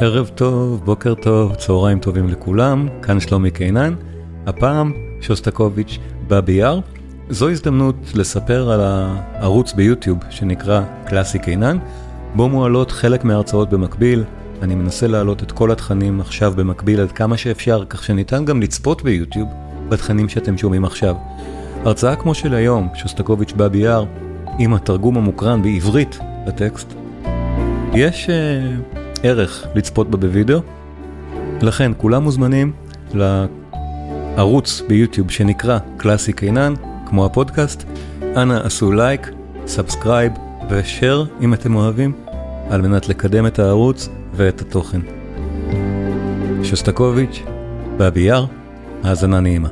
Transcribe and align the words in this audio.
ערב 0.00 0.30
טוב, 0.34 0.84
בוקר 0.84 1.14
טוב, 1.14 1.54
צהריים 1.54 1.98
טובים 1.98 2.28
לכולם, 2.28 2.88
כאן 3.02 3.20
שלומי 3.20 3.50
קינן. 3.50 3.94
הפעם 4.46 4.92
שוסטקוביץ' 5.20 5.98
בא 6.28 6.40
ביער. 6.40 6.80
זו 7.30 7.50
הזדמנות 7.50 7.96
לספר 8.14 8.70
על 8.70 8.80
הערוץ 8.80 9.72
ביוטיוב 9.72 10.18
שנקרא 10.30 10.82
קלאסי 11.06 11.38
קינן, 11.38 11.78
בו 12.34 12.48
מועלות 12.48 12.90
חלק 12.90 13.24
מההרצאות 13.24 13.70
במקביל. 13.70 14.24
אני 14.62 14.74
מנסה 14.74 15.06
להעלות 15.06 15.42
את 15.42 15.52
כל 15.52 15.70
התכנים 15.70 16.20
עכשיו 16.20 16.52
במקביל 16.56 17.00
עד 17.00 17.12
כמה 17.12 17.36
שאפשר, 17.36 17.84
כך 17.88 18.04
שניתן 18.04 18.44
גם 18.44 18.62
לצפות 18.62 19.02
ביוטיוב 19.02 19.48
בתכנים 19.88 20.28
שאתם 20.28 20.58
שומעים 20.58 20.84
עכשיו. 20.84 21.14
הרצאה 21.84 22.16
כמו 22.16 22.34
של 22.34 22.54
היום, 22.54 22.88
שוסטקוביץ' 22.94 23.52
בא 23.52 23.68
ביער, 23.68 24.04
עם 24.58 24.74
התרגום 24.74 25.16
המוקרן 25.16 25.62
בעברית 25.62 26.18
לטקסט, 26.46 26.94
יש 27.94 28.26
uh, 28.26 28.95
ערך 29.22 29.66
לצפות 29.74 30.10
בה 30.10 30.16
בווידאו, 30.16 30.60
לכן 31.62 31.92
כולם 31.96 32.22
מוזמנים 32.22 32.72
לערוץ 33.14 34.82
ביוטיוב 34.88 35.30
שנקרא 35.30 35.78
קלאסי 35.96 36.32
קינן, 36.32 36.74
כמו 37.06 37.26
הפודקאסט, 37.26 37.84
אנא 38.36 38.60
עשו 38.64 38.92
לייק, 38.92 39.30
subscribe 39.66 40.32
ו 40.70 40.79
share 40.79 41.24
אם 41.40 41.54
אתם 41.54 41.76
אוהבים, 41.76 42.12
על 42.70 42.82
מנת 42.82 43.08
לקדם 43.08 43.46
את 43.46 43.58
הערוץ 43.58 44.08
ואת 44.34 44.60
התוכן. 44.60 45.00
שוסטקוביץ', 46.62 47.42
באבי 47.96 48.20
יאר, 48.20 48.46
האזנה 49.04 49.40
נעימה. 49.40 49.68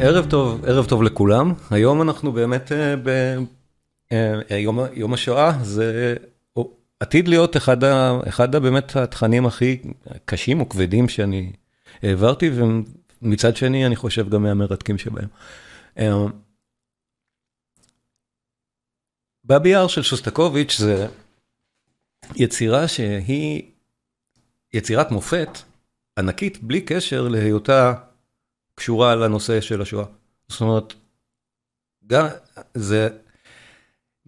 ערב 0.00 0.26
טוב, 0.28 0.64
ערב 0.66 0.84
טוב 0.84 1.02
לכולם. 1.02 1.52
היום 1.70 2.02
אנחנו 2.02 2.32
באמת 2.32 2.72
ב... 3.02 3.38
יום, 4.50 4.78
יום 4.92 5.14
השואה 5.14 5.52
זה 5.64 6.16
עתיד 7.00 7.28
להיות 7.28 7.56
אחד, 7.56 7.84
ה, 7.84 8.18
אחד 8.28 8.54
ה, 8.54 8.60
באמת 8.60 8.96
התכנים 8.96 9.46
הכי 9.46 9.82
קשים 10.24 10.60
או 10.60 10.68
כבדים 10.68 11.08
שאני 11.08 11.52
העברתי, 12.02 12.50
ומצד 13.22 13.56
שני 13.56 13.86
אני 13.86 13.96
חושב 13.96 14.28
גם 14.28 14.42
מהמרתקים 14.42 14.96
שבהם. 14.98 15.28
באבי 19.44 19.68
יאר 19.68 19.88
של 19.88 20.02
שוסטקוביץ' 20.02 20.76
זה 20.78 21.06
יצירה 22.36 22.88
שהיא 22.88 23.62
יצירת 24.72 25.10
מופת 25.10 25.58
ענקית 26.18 26.62
בלי 26.62 26.80
קשר 26.80 27.28
להיותה 27.28 27.94
קשורה 28.74 29.14
לנושא 29.14 29.60
של 29.60 29.82
השואה. 29.82 30.04
זאת 30.48 30.60
אומרת, 30.60 30.94
גם 32.06 32.26
זה, 32.74 33.08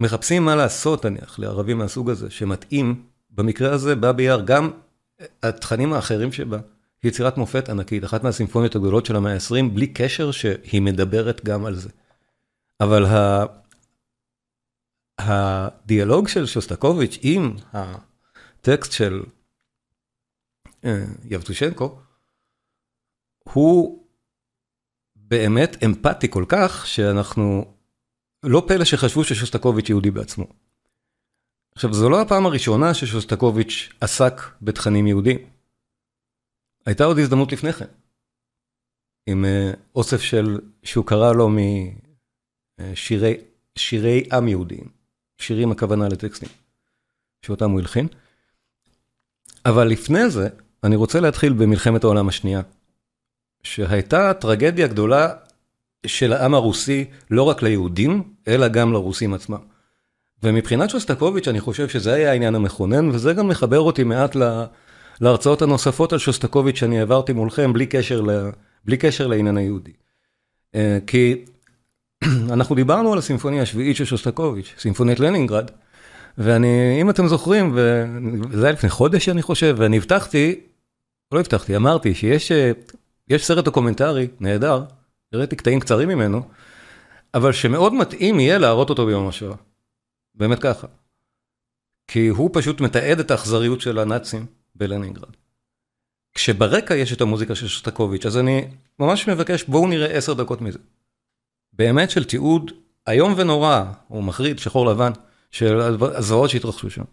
מחפשים 0.01 0.45
מה 0.45 0.57
לעשות 0.57 1.07
נניח 1.07 1.39
לערבים 1.39 1.79
מהסוג 1.79 2.11
הזה, 2.11 2.31
שמתאים, 2.31 3.05
במקרה 3.31 3.73
הזה 3.73 3.97
בא 3.97 4.13
ביער, 4.13 4.41
גם 4.41 4.71
התכנים 5.43 5.93
האחרים 5.93 6.33
שבה, 6.33 6.59
יצירת 7.05 7.37
מופת 7.37 7.69
ענקית, 7.69 8.05
אחת 8.05 8.25
מהסימפוניות 8.25 8.77
הגדולות 8.77 9.07
של 9.07 9.17
המאה 9.17 9.35
ה-20, 9.35 9.75
בלי 9.75 9.87
קשר 9.87 10.31
שהיא 10.31 10.83
מדברת 10.83 11.45
גם 11.45 11.67
על 11.67 11.75
זה. 11.75 11.89
אבל 12.81 13.07
ה... 13.07 13.45
הדיאלוג 15.19 16.29
של 16.29 16.47
שוסטקוביץ' 16.47 17.19
עם 17.23 17.57
הטקסט 17.73 18.93
של 18.93 19.23
יבטושנקו, 21.25 21.99
הוא 23.43 24.05
באמת 25.17 25.77
אמפתי 25.85 26.31
כל 26.31 26.45
כך, 26.49 26.87
שאנחנו, 26.87 27.75
לא 28.43 28.63
פלא 28.69 28.85
שחשבו 28.85 29.25
ששוסטקוביץ' 29.25 29.89
יהודי 29.89 30.11
בעצמו. 30.11 30.47
עכשיו, 31.75 31.95
זו 31.95 32.09
לא 32.09 32.21
הפעם 32.21 32.47
הראשונה 32.47 32.95
ששוסטקוביץ' 32.95 33.89
עסק 34.01 34.41
בתכנים 34.63 35.07
יהודים. 35.07 35.39
הייתה 36.87 37.05
עוד 37.05 37.19
הזדמנות 37.19 37.53
לפני 37.53 37.73
כן, 37.73 37.85
עם 39.27 39.45
אוסף 39.95 40.21
של, 40.21 40.61
שהוא 40.83 41.07
קרא 41.07 41.33
לו 41.33 41.49
משירי 42.81 44.29
עם 44.33 44.49
יהודיים, 44.49 44.89
שירים 45.39 45.71
הכוונה 45.73 46.09
לטקסטים, 46.09 46.49
שאותם 47.47 47.71
הוא 47.71 47.81
הלחין. 47.81 48.09
אבל 49.67 49.89
לפני 49.89 50.31
זה, 50.31 50.49
אני 50.85 50.97
רוצה 50.97 51.21
להתחיל 51.21 51.53
במלחמת 51.53 52.05
העולם 52.05 52.29
השנייה. 52.29 52.63
שהייתה 53.63 54.35
טרגדיה 54.35 54.87
גדולה 54.87 55.35
של 56.07 56.33
העם 56.33 56.55
הרוסי, 56.55 57.05
לא 57.31 57.43
רק 57.43 57.63
ליהודים, 57.63 58.23
אלא 58.49 58.69
גם 58.69 58.93
לרוסים 58.93 59.35
עצמם. 59.35 59.59
ומבחינת 60.43 60.91
שוסטקוביץ' 60.91 61.49
אני 61.49 61.61
חושב 61.61 61.89
שזה 61.89 62.13
היה 62.13 62.31
העניין 62.31 62.55
המכונן, 62.55 63.09
וזה 63.09 63.33
גם 63.33 63.49
מחבר 63.49 63.81
אותי 63.81 64.05
מעט 64.05 64.37
להרצאות 65.21 65.63
הנוספות 65.63 66.13
על 66.13 66.19
שוסטקוביץ' 66.19 66.77
שאני 66.77 66.99
העברתי 66.99 67.33
מולכם, 67.33 67.73
בלי 67.73 67.87
קשר, 67.87 68.21
ל... 68.21 68.51
בלי 68.85 68.97
קשר 68.97 69.27
לעניין 69.27 69.57
היהודי. 69.57 69.93
כי 71.07 71.45
אנחנו 72.53 72.75
דיברנו 72.75 73.13
על 73.13 73.19
הסימפוניה 73.19 73.63
השביעית 73.63 73.97
של 73.97 74.05
שוסטקוביץ', 74.05 74.75
סימפוניית 74.79 75.21
לנינגרד, 75.21 75.71
ואני, 76.39 76.99
אם 77.01 77.11
אתם 77.11 77.27
זוכרים, 77.27 77.73
וזה 77.75 78.67
היה 78.67 78.73
לפני 78.73 78.91
חודש 78.91 79.29
אני 79.29 79.43
חושב, 79.43 79.75
ואני 79.79 79.97
הבטחתי, 79.97 80.61
לא 81.33 81.41
הבטחתי, 81.41 81.77
אמרתי 81.77 82.15
שיש 82.15 82.53
יש 83.29 83.47
סרט 83.47 83.65
דוקומנטרי 83.65 84.29
נהדר, 84.41 84.85
הראיתי 85.33 85.57
קטעים 85.57 85.81
קצרים 85.81 86.09
ממנו, 86.09 86.49
אבל 87.35 87.53
שמאוד 87.53 87.95
מתאים 87.95 88.41
יהיה 88.41 88.59
להראות 88.59 88.91
אותו 88.91 89.07
ביום 89.07 89.29
השואה. 89.29 89.57
באמת 90.35 90.59
ככה. 90.59 90.87
כי 92.09 92.29
הוא 92.29 92.51
פשוט 92.53 92.81
מתעד 92.81 93.21
את 93.21 93.31
האכזריות 93.31 93.81
של 93.81 93.99
הנאצים 93.99 94.47
בלנינגרד. 94.75 95.37
כשברקע 96.35 96.95
יש 96.95 97.13
את 97.13 97.21
המוזיקה 97.21 97.55
של 97.55 97.69
שוסטקוביץ', 97.69 98.27
אז 98.27 98.39
אני 98.39 98.69
ממש 98.99 99.29
מבקש, 99.29 99.65
בואו 99.65 99.87
נראה 99.87 100.17
עשר 100.17 100.33
דקות 100.33 100.61
מזה. 100.61 100.79
באמת 101.73 102.11
של 102.11 102.25
תיעוד 102.25 102.71
איום 103.09 103.35
ונורא, 103.37 103.85
או 104.11 104.23
מחריד, 104.23 104.59
שחור 104.59 104.87
לבן, 104.87 105.13
של 105.51 105.81
הזוועות 106.01 106.51
שהתרחשו 106.51 106.91
שם. 106.91 107.05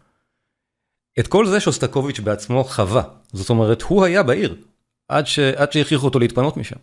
את 1.19 1.27
כל 1.27 1.47
זה 1.47 1.59
שוסטקוביץ' 1.59 2.19
בעצמו 2.19 2.63
חווה. 2.63 3.03
זאת 3.33 3.49
אומרת, 3.49 3.81
הוא 3.81 4.03
היה 4.05 4.23
בעיר. 4.23 4.55
עד 5.07 5.27
שהכריחו 5.71 6.05
אותו 6.05 6.19
להתפנות 6.19 6.57
משם. 6.57 6.75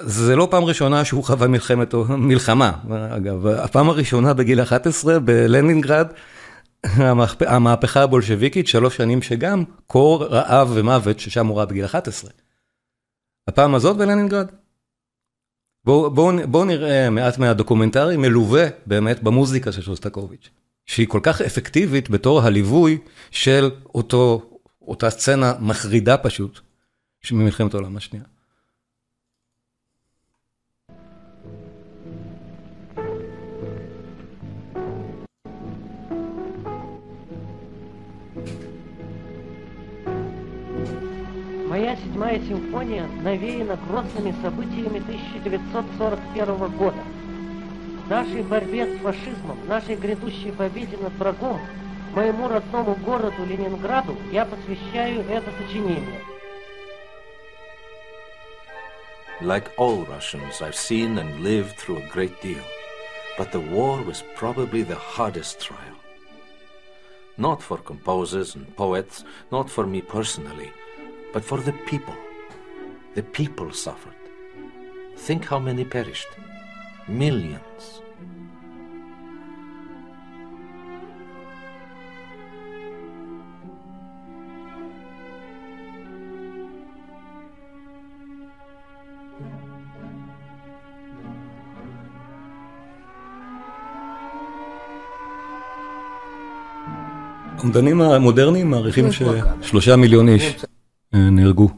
זה 0.00 0.36
לא 0.36 0.48
פעם 0.50 0.64
ראשונה 0.64 1.04
שהוא 1.04 1.24
חווה 1.24 1.48
מלחמת, 1.48 1.94
מלחמה, 2.08 2.72
אגב, 3.10 3.46
הפעם 3.46 3.88
הראשונה 3.88 4.34
בגיל 4.34 4.62
11 4.62 5.18
בלנינגרד, 5.18 6.06
המהפכה 7.40 8.02
הבולשביקית, 8.02 8.66
שלוש 8.66 8.96
שנים 8.96 9.22
שגם 9.22 9.64
קור, 9.86 10.24
רעב 10.24 10.70
ומוות, 10.74 11.20
ששם 11.20 11.46
הוא 11.46 11.56
ראה 11.56 11.66
בגיל 11.66 11.84
11. 11.84 12.30
הפעם 13.48 13.74
הזאת 13.74 13.96
בלנינגרד? 13.96 14.46
בואו 15.84 16.10
בוא, 16.10 16.32
בוא 16.46 16.64
נראה 16.64 17.10
מעט 17.10 17.38
מהדוקומנטרי 17.38 18.16
מלווה 18.16 18.66
באמת 18.86 19.22
במוזיקה 19.22 19.72
של 19.72 19.82
שוסטקוביץ', 19.82 20.50
שהיא 20.86 21.08
כל 21.08 21.20
כך 21.22 21.40
אפקטיבית 21.40 22.10
בתור 22.10 22.42
הליווי 22.42 22.98
של 23.30 23.70
אותו 23.94 24.50
אותה 24.82 25.10
סצנה 25.10 25.54
מחרידה 25.60 26.16
פשוט, 26.16 26.60
ממלחמת 27.32 27.74
העולם 27.74 27.96
השנייה. 27.96 28.24
Моя 41.66 41.96
седьмая 41.96 42.38
симфония 42.38 43.08
навеяна 43.22 43.76
грозными 43.88 44.32
событиями 44.40 45.00
1941 45.00 46.68
года. 46.76 47.02
Нашей 48.08 48.44
борьбе 48.44 48.86
с 48.86 49.00
фашизмом, 49.00 49.58
нашей 49.66 49.96
грядущей 49.96 50.52
победе 50.52 50.96
над 50.96 51.12
врагом 51.14 51.60
моему 52.14 52.46
родному 52.46 52.94
городу 52.94 53.44
Ленинграду 53.44 54.16
я 54.30 54.46
посвящаю 54.46 55.22
это 55.28 55.50
сочинение. 55.60 56.20
Like 59.40 59.68
all 59.76 60.06
Russians, 60.06 60.62
I've 60.62 60.76
seen 60.76 61.18
and 61.18 61.40
lived 61.40 61.76
through 61.78 61.98
a 61.98 62.08
great 62.14 62.40
deal. 62.40 62.62
But 63.36 63.50
the 63.50 63.60
war 63.60 64.00
was 64.02 64.22
probably 64.36 64.82
the 64.82 64.94
hardest 64.94 65.60
trial. 65.60 65.96
Not 67.36 67.60
for 67.60 67.76
composers 67.76 68.54
and 68.54 68.74
poets, 68.76 69.24
not 69.50 69.68
for 69.68 69.84
me 69.84 70.00
personally, 70.00 70.72
but 71.36 71.44
for 71.44 71.60
the 71.68 71.76
people. 71.92 72.16
The 73.14 73.22
people 73.22 73.70
suffered. 73.70 74.20
Think 75.26 75.44
how 75.44 75.58
many 75.58 75.84
perished. 75.84 76.32
Millions. 77.08 77.82
האומדנים 97.58 98.00
המודרניים 98.00 98.70
מעריכים. 98.70 99.06
ששלושה 99.12 99.96
מיליון 99.96 100.28
איש 100.28 100.42
אה, 100.44 100.75
נהרגו 101.15 101.69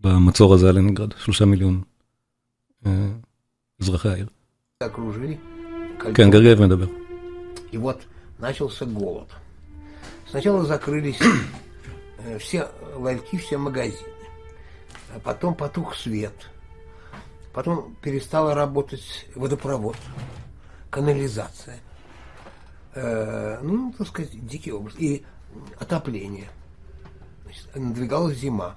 במצור 0.00 0.54
הזה 0.54 0.68
על 0.68 0.78
לנינגרד, 0.78 1.12
שלושה 1.18 1.44
מיליון 1.44 1.82
אה, 2.86 3.08
אזרחי 3.80 4.08
העיר. 4.08 4.28
окружили. 4.82 5.36
кольцом. 5.98 6.14
כן, 6.14 6.30
גרגייב 6.30 6.60
מדבר. 6.62 6.86
И 7.72 7.76
вот 7.76 8.02
начался 8.38 8.84
голод. 8.86 9.28
Сначала 10.30 10.64
закрылись 10.64 11.18
э, 12.18 12.38
все 12.38 12.68
ларьки, 12.94 13.38
все 13.38 13.58
магазины. 13.58 14.12
А 15.14 15.18
потом 15.20 15.54
потух 15.54 15.94
свет. 15.94 16.48
Потом 17.52 17.96
перестала 18.02 18.54
работать 18.54 19.26
водопровод, 19.34 19.96
канализация. 20.90 21.80
Э, 22.94 23.58
ну, 23.62 23.92
так 23.96 24.06
сказать, 24.06 24.46
дикий 24.46 24.72
образ. 24.72 24.94
И 24.98 25.24
отопление. 25.78 26.48
Значит, 27.44 27.74
надвигалась 27.74 28.38
зима. 28.38 28.76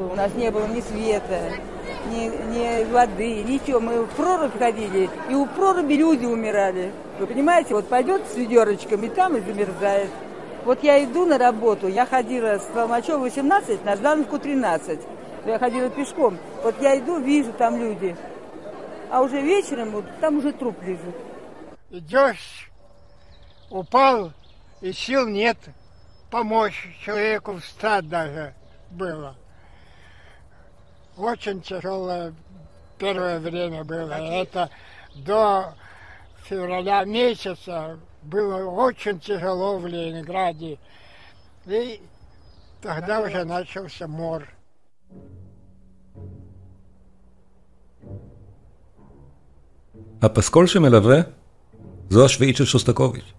У 0.00 0.14
нас 0.14 0.32
не 0.36 0.50
было 0.50 0.66
ни 0.68 0.80
света, 0.80 1.50
ни, 1.50 1.50
ни 1.58 1.71
Воды, 2.93 3.43
ничего. 3.43 3.81
Мы 3.81 4.03
в 4.03 4.09
прорубь 4.11 4.57
ходили, 4.57 5.09
и 5.29 5.35
у 5.35 5.45
проруби 5.45 5.95
люди 5.95 6.25
умирали. 6.25 6.93
Вы 7.19 7.27
понимаете, 7.27 7.73
вот 7.73 7.89
пойдет 7.89 8.21
с 8.31 8.35
ведерочком, 8.35 9.03
и 9.03 9.09
там 9.09 9.35
и 9.35 9.41
замерзает. 9.41 10.09
Вот 10.63 10.81
я 10.83 11.03
иду 11.03 11.25
на 11.25 11.37
работу, 11.37 11.89
я 11.89 12.05
ходила 12.05 12.57
с 12.57 12.65
Толмачева 12.73 13.17
18 13.17 13.83
на 13.83 13.97
Ждановку 13.97 14.39
13. 14.39 14.99
Я 15.45 15.59
ходила 15.59 15.89
пешком. 15.89 16.37
Вот 16.63 16.75
я 16.79 16.97
иду, 16.97 17.19
вижу 17.19 17.51
там 17.51 17.77
люди. 17.77 18.15
А 19.11 19.21
уже 19.21 19.41
вечером, 19.41 19.91
вот, 19.91 20.05
там 20.21 20.37
уже 20.37 20.53
труп 20.53 20.77
лежит. 20.83 21.15
идешь, 21.89 22.71
упал, 23.69 24.31
и 24.79 24.93
сил 24.93 25.27
нет 25.27 25.57
помочь 26.33 26.89
человеку 27.05 27.57
встать 27.57 28.09
даже 28.09 28.55
было. 28.89 29.35
Очень 31.15 31.61
тяжелое 31.61 32.33
первое 32.98 33.38
время 33.38 33.84
было. 33.84 34.12
Это 34.12 34.70
до 35.14 35.74
февраля 36.44 37.04
месяца 37.04 37.98
было 38.22 38.64
очень 38.64 39.20
тяжело 39.20 39.78
в 39.78 39.86
Ленинграде. 39.86 40.78
И 41.66 42.00
тогда 42.80 43.20
уже 43.20 43.44
начался 43.44 44.06
мор. 44.06 44.48
הפסקול 50.22 50.66
שמלווה 50.66 51.20
זו 52.10 52.24
השביעית 52.24 52.56
של 52.56 52.64
שוסטקוביץ'. 52.64 53.32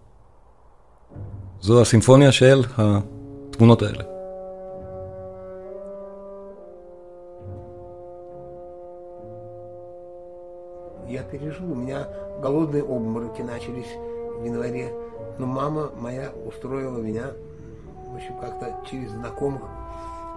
זו 1.61 1.81
הסימפוניה 1.81 2.31
של 2.31 2.61
התמונות 2.77 3.81
האלה. 3.81 4.12
Я 11.14 11.22
пережил, 11.22 11.70
у 11.70 11.76
меня 11.76 12.08
голодные 12.40 12.82
обмороки 12.82 13.40
начались 13.40 13.86
в 13.86 14.44
январе. 14.44 14.92
Но 15.38 15.46
мама 15.46 15.92
моя 15.94 16.32
устроила 16.44 16.98
меня, 16.98 17.30
в 18.08 18.16
общем, 18.16 18.36
как-то 18.40 18.74
через 18.90 19.10
знакомых 19.10 19.62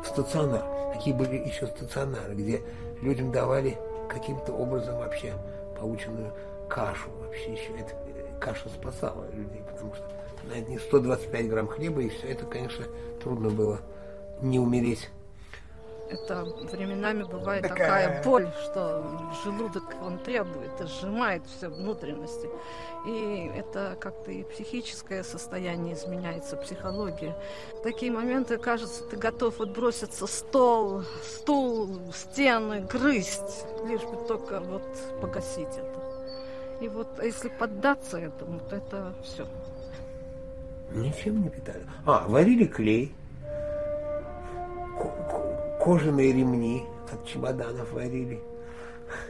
в 0.03 0.07
стационар. 0.07 0.63
Такие 0.93 1.15
были 1.15 1.37
еще 1.37 1.65
стационары, 1.65 2.35
где 2.35 2.61
людям 3.01 3.31
давали 3.31 3.79
каким-то 4.07 4.53
образом 4.53 4.99
вообще 4.99 5.33
полученную 5.79 6.31
кашу 6.69 7.09
вообще 7.21 7.53
еще. 7.53 7.71
Это, 7.79 7.93
э, 8.15 8.39
каша 8.39 8.69
спасала 8.69 9.25
людей, 9.33 9.63
потому 9.73 9.95
что 9.95 10.03
на 10.47 10.59
не 10.59 10.77
125 10.77 11.49
грамм 11.49 11.67
хлеба, 11.69 12.01
и 12.01 12.09
все 12.09 12.27
это, 12.27 12.45
конечно, 12.45 12.85
трудно 13.23 13.49
было 13.49 13.79
не 14.43 14.59
умереть. 14.59 15.09
Это 16.09 16.45
временами 16.71 17.23
бывает 17.23 17.63
Такая- 17.63 18.07
такая 18.07 18.23
боль, 18.23 18.49
что 18.63 19.03
желудок 19.43 19.83
он 20.01 20.17
требует, 20.19 20.71
сжимает 20.87 21.43
все 21.45 21.67
внутренности. 21.67 22.49
И 23.05 23.51
это 23.55 23.97
как-то 23.99 24.31
и 24.31 24.43
психическое 24.43 25.23
состояние 25.23 25.95
изменяется, 25.95 26.55
психология. 26.55 27.35
В 27.79 27.81
такие 27.83 28.11
моменты, 28.11 28.57
кажется, 28.57 29.03
ты 29.03 29.17
готов 29.17 29.59
вот 29.59 29.69
броситься 29.69 30.27
стол, 30.27 31.03
стул, 31.23 31.99
стены, 32.13 32.81
грызть, 32.81 33.65
лишь 33.85 34.03
бы 34.03 34.17
только 34.27 34.61
вот 34.61 34.83
погасить 35.21 35.77
это. 35.77 36.07
И 36.79 36.87
вот 36.87 37.07
а 37.19 37.25
если 37.25 37.49
поддаться 37.49 38.17
этому, 38.17 38.59
то 38.59 38.75
это 38.75 39.13
все. 39.23 39.45
Ничем 40.91 41.43
не 41.43 41.49
питали. 41.49 41.85
А, 42.05 42.25
варили 42.27 42.65
клей, 42.65 43.13
кожаные 45.80 46.32
ремни 46.32 46.86
от 47.12 47.24
чемоданов 47.26 47.92
варили. 47.92 48.40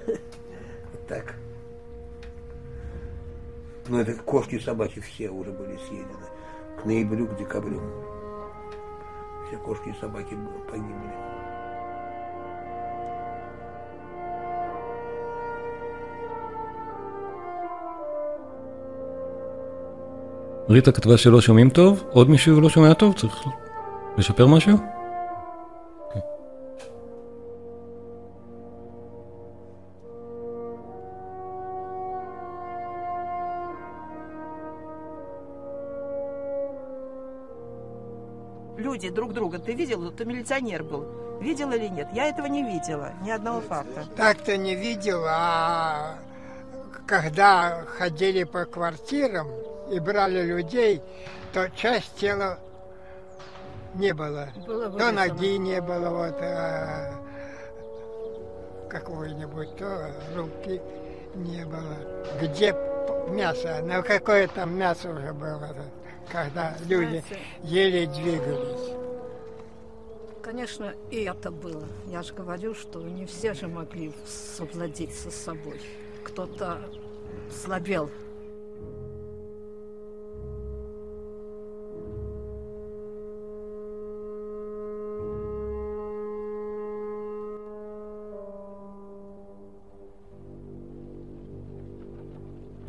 Вот 0.06 1.06
так. 1.08 1.34
Ну, 3.88 3.98
это 4.00 4.14
кошки 4.14 4.56
и 4.56 4.60
собаки 4.60 5.00
все 5.00 5.28
уже 5.30 5.50
были 5.50 5.76
съедены. 5.88 6.26
К 6.80 6.84
ноябрю, 6.84 7.26
к 7.26 7.36
декабрю. 7.36 7.80
Все 9.48 9.56
кошки 9.58 9.88
и 9.88 10.00
собаки 10.00 10.34
б- 10.34 10.70
погибли. 10.70 11.10
ריטה 20.68 20.92
כתבה 20.92 21.16
שלא 21.16 21.40
שומעים 21.40 21.70
טוב, 21.70 22.04
עוד 22.10 22.30
מישהו 22.30 22.60
לא 22.60 22.68
שומע 22.68 22.94
טוב? 22.94 23.14
צריך 23.14 23.34
לשפר 24.18 24.46
משהו? 24.46 24.95
Друг 39.17 39.33
друга. 39.33 39.57
Ты 39.57 39.73
видел? 39.73 40.07
Это 40.09 40.25
милиционер 40.25 40.83
был. 40.83 41.39
Видел 41.41 41.71
или 41.71 41.87
нет? 41.87 42.07
Я 42.13 42.27
этого 42.29 42.45
не 42.45 42.63
видела. 42.63 43.13
Ни 43.23 43.31
одного 43.31 43.61
факта. 43.61 44.05
Так-то 44.15 44.55
не 44.57 44.75
видел, 44.75 45.23
а 45.27 46.19
когда 47.07 47.83
ходили 47.97 48.43
по 48.43 48.65
квартирам 48.65 49.47
и 49.91 49.99
брали 49.99 50.43
людей, 50.43 51.01
то 51.51 51.69
часть 51.71 52.15
тела 52.15 52.59
не 53.95 54.13
было. 54.13 54.49
Было 54.67 54.91
То 54.91 55.11
ноги 55.11 55.57
не 55.57 55.81
было, 55.81 56.09
вот 56.09 56.37
а, 56.41 57.13
какой-нибудь, 58.89 59.75
то 59.77 60.11
руки 60.35 60.79
не 61.33 61.65
было. 61.65 61.97
Где 62.39 62.75
мясо? 63.29 63.81
На 63.81 64.03
какое 64.03 64.47
там 64.47 64.77
мясо 64.77 65.09
уже 65.09 65.33
было, 65.33 65.69
когда 66.31 66.75
люди 66.87 67.23
еле 67.63 68.05
двигались. 68.05 68.96
Конечно, 70.46 70.94
и 71.10 71.22
это 71.22 71.50
было. 71.50 71.86
Я 72.08 72.22
же 72.22 72.34
говорю, 72.34 72.74
что 72.74 73.00
не 73.00 73.26
все 73.26 73.54
же 73.54 73.68
могли 73.68 74.12
совладеть 74.26 75.14
со 75.14 75.30
собой. 75.30 75.80
Кто-то 76.24 76.78
слабел. 77.50 78.10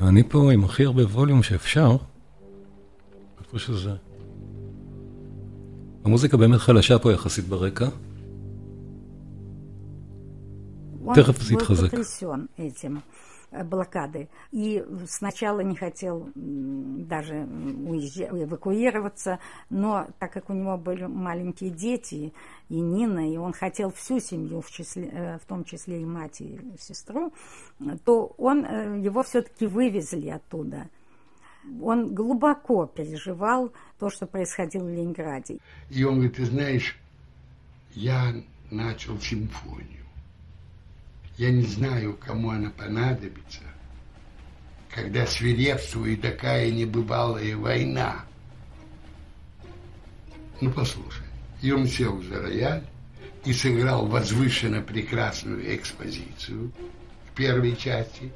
אני 0.02 0.24
פה 0.24 0.54
עם 0.54 0.64
הכי 0.64 0.86
הרבה 0.86 1.04
ווליום 1.06 1.44
שאפשר. 1.44 1.96
איפה 3.40 3.60
שזה. 3.60 4.07
המוזיקה 6.06 6.38
באמת 6.38 6.60
חלשה 6.60 7.00
פה 7.00 7.12
יחסית 7.14 7.46
ברקע. 7.46 7.88
One 11.06 11.16
תכף 11.16 11.42
זה 11.42 11.54
был 11.54 11.58
יתחזק. 11.58 11.92
потрясен 11.92 12.48
этим 12.58 13.02
э, 13.52 13.64
блокады. 13.64 14.30
И 14.52 14.84
сначала 15.08 15.60
не 15.60 15.76
хотел 15.76 16.30
м, 16.36 17.06
даже 17.08 17.46
уезжать, 17.88 18.30
эвакуироваться, 18.32 19.40
но 19.70 20.08
так 20.20 20.32
как 20.32 20.50
у 20.50 20.54
него 20.54 20.78
были 20.78 21.06
маленькие 21.06 21.72
дети 21.72 22.34
и 22.70 22.80
Нина, 22.80 23.32
и 23.32 23.38
он 23.38 23.54
хотел 23.54 23.92
всю 23.92 24.20
семью, 24.20 24.62
в, 24.62 24.72
числе, 24.72 25.10
э, 25.12 25.38
в 25.40 25.46
том 25.46 25.66
числе 25.66 26.02
и 26.02 26.06
мать 26.06 26.40
и 26.40 26.60
сестру, 26.80 27.34
то 28.06 28.34
он, 28.38 28.66
э, 28.66 29.00
его 29.02 29.24
все-таки 29.24 29.68
вывезли 29.68 30.30
оттуда. 30.30 30.88
Он 31.82 32.14
глубоко 32.14 32.86
переживал 32.86 33.72
то, 33.99 34.11
что 34.11 34.27
происходило 34.27 34.85
в 34.85 34.91
Ленинграде. 34.91 35.59
И 35.91 36.05
он 36.05 36.15
говорит, 36.15 36.37
ты 36.37 36.45
знаешь, 36.45 36.97
я 37.95 38.35
начал 38.71 39.21
симфонию. 39.21 40.07
Я 41.37 41.51
не 41.51 41.63
знаю, 41.63 42.17
кому 42.17 42.51
она 42.51 42.71
понадобится, 42.71 43.61
когда 44.89 45.27
свирепствует 45.27 46.21
такая 46.21 46.71
небывалая 46.71 47.57
война. 47.57 48.25
Ну, 50.61 50.71
послушай. 50.73 51.25
И 51.63 51.71
он 51.71 51.87
сел 51.87 52.21
за 52.23 52.41
рояль 52.41 52.85
и 53.45 53.53
сыграл 53.53 54.07
возвышенно 54.07 54.81
прекрасную 54.81 55.75
экспозицию 55.75 56.73
в 57.31 57.37
первой 57.37 57.77
части 57.77 58.33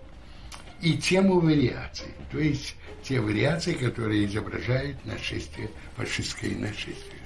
и 0.83 0.99
тему 0.99 1.39
вариаций, 1.39 2.09
то 2.33 2.41
есть 2.41 2.75
те 3.05 3.21
вариации, 3.21 3.73
которые 3.73 4.27
изображают 4.27 5.03
нашествие, 5.07 5.71
фашистское 5.97 6.57
нашествие. 6.57 7.23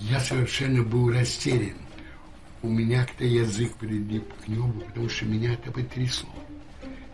Я 0.00 0.20
совершенно 0.20 0.82
был 0.82 1.12
растерян. 1.12 1.76
У 2.62 2.68
меня 2.68 3.04
как-то 3.04 3.24
язык 3.24 3.76
прилип 3.76 4.24
к 4.42 4.48
небу, 4.48 4.80
потому 4.80 5.08
что 5.10 5.26
меня 5.26 5.52
это 5.52 5.70
потрясло. 5.70 6.34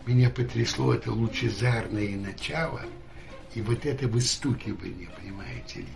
Меня 0.05 0.29
потрясло 0.29 0.93
это 0.93 1.11
лучезарное 1.11 2.15
начало 2.15 2.81
и 3.53 3.61
вот 3.61 3.85
это 3.85 4.07
выстукивание, 4.07 5.09
понимаете 5.19 5.81
ли, 5.81 5.87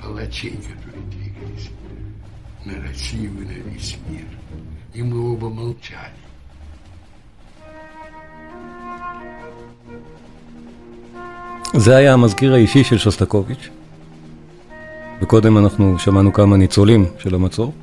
палачей, 0.00 0.56
которые 0.56 1.04
двигались 1.10 1.70
на 2.64 2.80
Россию 2.82 3.32
и 3.42 3.44
на 3.44 3.68
весь 3.68 3.98
мир. 4.08 4.26
И 4.94 5.02
мы 5.02 5.32
оба 5.32 5.50
молчали. 5.50 6.21
זה 11.73 11.95
היה 11.95 12.13
המזכיר 12.13 12.53
האישי 12.53 12.83
של 12.83 12.97
שוסטקוביץ', 12.97 13.69
וקודם 15.21 15.57
אנחנו 15.57 15.99
שמענו 15.99 16.33
כמה 16.33 16.57
ניצולים 16.57 17.05
של 17.19 17.35
המצור, 17.35 17.73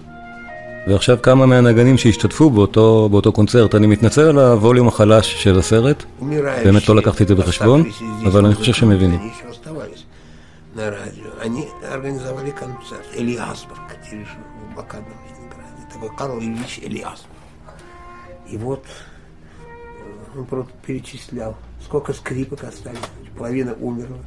ועכשיו 0.88 1.18
כמה 1.22 1.46
מהנגנים 1.46 1.98
שהשתתפו 1.98 2.50
באותו, 2.50 3.08
באותו 3.10 3.32
קונצרט. 3.32 3.74
אני 3.74 3.86
מתנצל 3.86 4.20
על 4.20 4.38
הווליום 4.38 4.88
החלש 4.88 5.42
של 5.42 5.58
הסרט, 5.58 6.04
באמת 6.64 6.88
לא 6.88 6.96
לקחתי 6.96 7.22
את 7.22 7.28
זה 7.28 7.34
בחשבון, 7.34 7.84
אבל 8.26 8.46
אני 8.46 8.54
חושב 8.54 8.72
שמבינים. 8.72 9.20
Они 9.20 9.30
еще 9.30 9.48
оставались 9.48 10.04
на 10.74 10.90
радио. 10.90 11.30
Они 11.40 11.68
организовали 11.90 12.50
концерт. 12.50 13.06
Элиасберг, 13.14 13.88
в 14.70 14.74
блокадном 14.74 15.16
Ленинграде. 15.26 15.82
Такой 15.92 16.10
Карл 16.16 16.38
Ильич 16.40 16.80
Элиасберг. 16.82 17.30
И 18.52 18.56
вот 18.56 18.84
э, 18.84 20.38
он 20.38 20.44
просто 20.44 20.72
перечислял, 20.86 21.56
сколько 21.88 22.12
скрипок 22.12 22.64
остались. 22.64 22.98
Половина 23.36 23.74
умерла. 23.74 24.18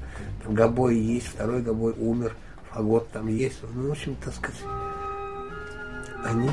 Там 0.43 0.53
гобой 0.53 0.97
есть, 0.97 1.27
второй 1.27 1.61
гобой 1.61 1.93
умер. 1.97 2.35
Фагот 2.71 3.09
там 3.11 3.27
есть. 3.27 3.59
Ну, 3.73 3.87
в 3.87 3.91
общем, 3.91 4.15
так 4.23 4.33
сказать, 4.33 4.61
они 6.25 6.49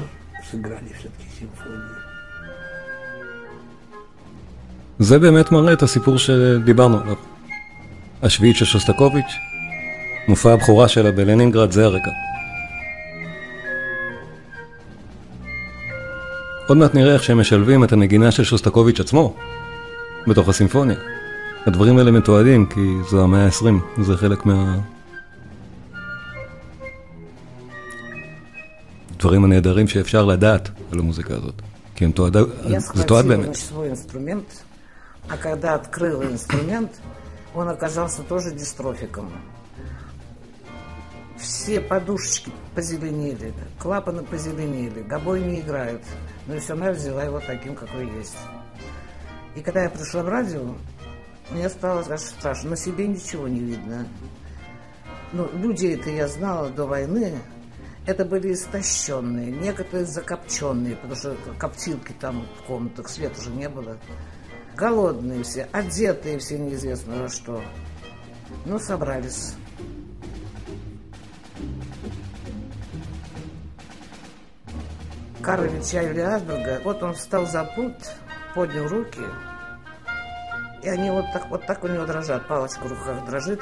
сыграли 0.50 0.90
все-таки 0.98 1.28
симфонию. 1.38 1.94
זה 4.98 5.18
באמת 5.18 5.52
מראה 5.52 5.72
את 5.72 5.82
הסיפור 5.82 6.18
שדיברנו 6.18 7.00
עליו. 7.00 7.14
השביעית 8.22 8.56
של 8.56 8.64
שוסטקוביץ', 8.64 9.34
מופע 10.28 10.52
הבכורה 10.52 10.88
שלה 10.88 11.12
בלנינגרד, 11.12 11.70
זה 11.70 11.84
הרקע. 11.84 12.10
עוד 16.68 16.78
מעט 16.78 16.94
נראה 16.94 17.14
איך 17.14 17.22
שהם 17.22 17.40
משלבים 17.40 17.84
את 17.84 17.92
הנגינה 17.92 18.30
של 18.30 18.44
שוסטקוביץ' 18.44 19.00
עצמו 19.00 19.36
בתוך 20.26 20.48
הסימפוניה. 20.48 20.96
הדברים 21.66 21.98
האלה 21.98 22.10
מתועדים 22.10 22.66
כי 22.66 22.80
זו 23.10 23.24
המאה 23.24 23.46
ה-20, 23.46 24.02
זה 24.02 24.16
חלק 24.16 24.46
מה... 24.46 24.78
דברים 29.18 29.44
הנהדרים 29.44 29.88
שאפשר 29.88 30.24
לדעת 30.24 30.68
על 30.92 30.98
המוזיקה 30.98 31.34
הזאת. 31.34 31.62
כי 31.94 32.04
הם 32.04 32.12
תועד... 32.12 32.36
Я 32.36 32.80
זה 32.80 33.04
תועד 33.04 33.24
схватила 33.24 33.36
באמת. 33.36 33.56
свой 33.56 33.88
инструмент, 33.88 34.48
а 35.28 35.36
когда 35.36 35.74
открыла 35.74 36.24
инструмент, 36.24 36.92
он 37.54 37.68
оказался 37.68 38.22
тоже 38.22 38.50
дистрофиком. 38.50 39.32
Все 41.38 41.80
подушечки 41.80 42.50
позеленели, 42.74 43.52
клапаны 43.78 44.22
позеленели, 44.22 45.02
гобой 45.02 45.40
не 45.40 45.60
играют. 45.60 46.02
Но 46.46 46.54
и 46.54 46.58
все 46.58 46.70
равно 46.70 46.86
я 46.86 46.92
взяла 46.92 47.24
его 47.24 47.40
таким, 47.40 47.74
какой 47.74 48.06
есть. 48.18 48.36
И 49.55 49.61
когда 49.61 49.83
я 49.83 49.89
пришла 49.89 50.23
в 50.23 50.29
радио, 50.29 50.75
мне 51.49 51.69
стало 51.69 52.03
даже 52.03 52.23
страшно. 52.23 52.71
На 52.71 52.75
себе 52.75 53.07
ничего 53.07 53.47
не 53.47 53.59
видно. 53.59 54.07
Ну, 55.33 55.49
людей 55.53 55.95
это 55.95 56.09
я 56.09 56.27
знала 56.27 56.69
до 56.69 56.85
войны. 56.85 57.39
Это 58.05 58.25
были 58.25 58.53
истощенные, 58.53 59.51
некоторые 59.51 60.05
закопченные, 60.05 60.95
потому 60.95 61.15
что 61.15 61.35
коптилки 61.59 62.13
там 62.19 62.47
в 62.59 62.63
комнатах, 62.63 63.07
света 63.09 63.39
уже 63.39 63.51
не 63.51 63.69
было. 63.69 63.97
Голодные 64.75 65.43
все, 65.43 65.67
одетые 65.71 66.39
все 66.39 66.57
неизвестно 66.57 67.23
во 67.23 67.29
что. 67.29 67.61
Ну, 68.65 68.79
собрались. 68.79 69.53
Карловича 75.41 76.01
Юлиасберга, 76.01 76.81
вот 76.83 77.03
он 77.03 77.13
встал 77.13 77.45
за 77.45 77.63
пульт, 77.63 78.15
поднял 78.53 78.87
руки, 78.87 79.21
и 80.81 80.87
они 80.87 81.09
вот 81.11 81.25
так, 81.33 81.49
вот 81.49 81.65
так 81.65 81.83
у 81.83 81.87
него 81.87 82.05
дрожат, 82.05 82.47
палочка 82.47 82.83
в 82.83 82.87
руках 82.87 83.25
дрожит. 83.25 83.61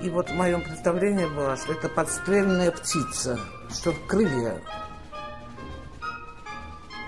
И 0.00 0.10
вот 0.10 0.28
в 0.28 0.34
моем 0.34 0.62
представлении 0.62 1.26
было, 1.26 1.56
что 1.56 1.72
это 1.72 1.88
подстрельная 1.88 2.70
птица, 2.70 3.38
что 3.70 3.92
крылья 4.08 4.60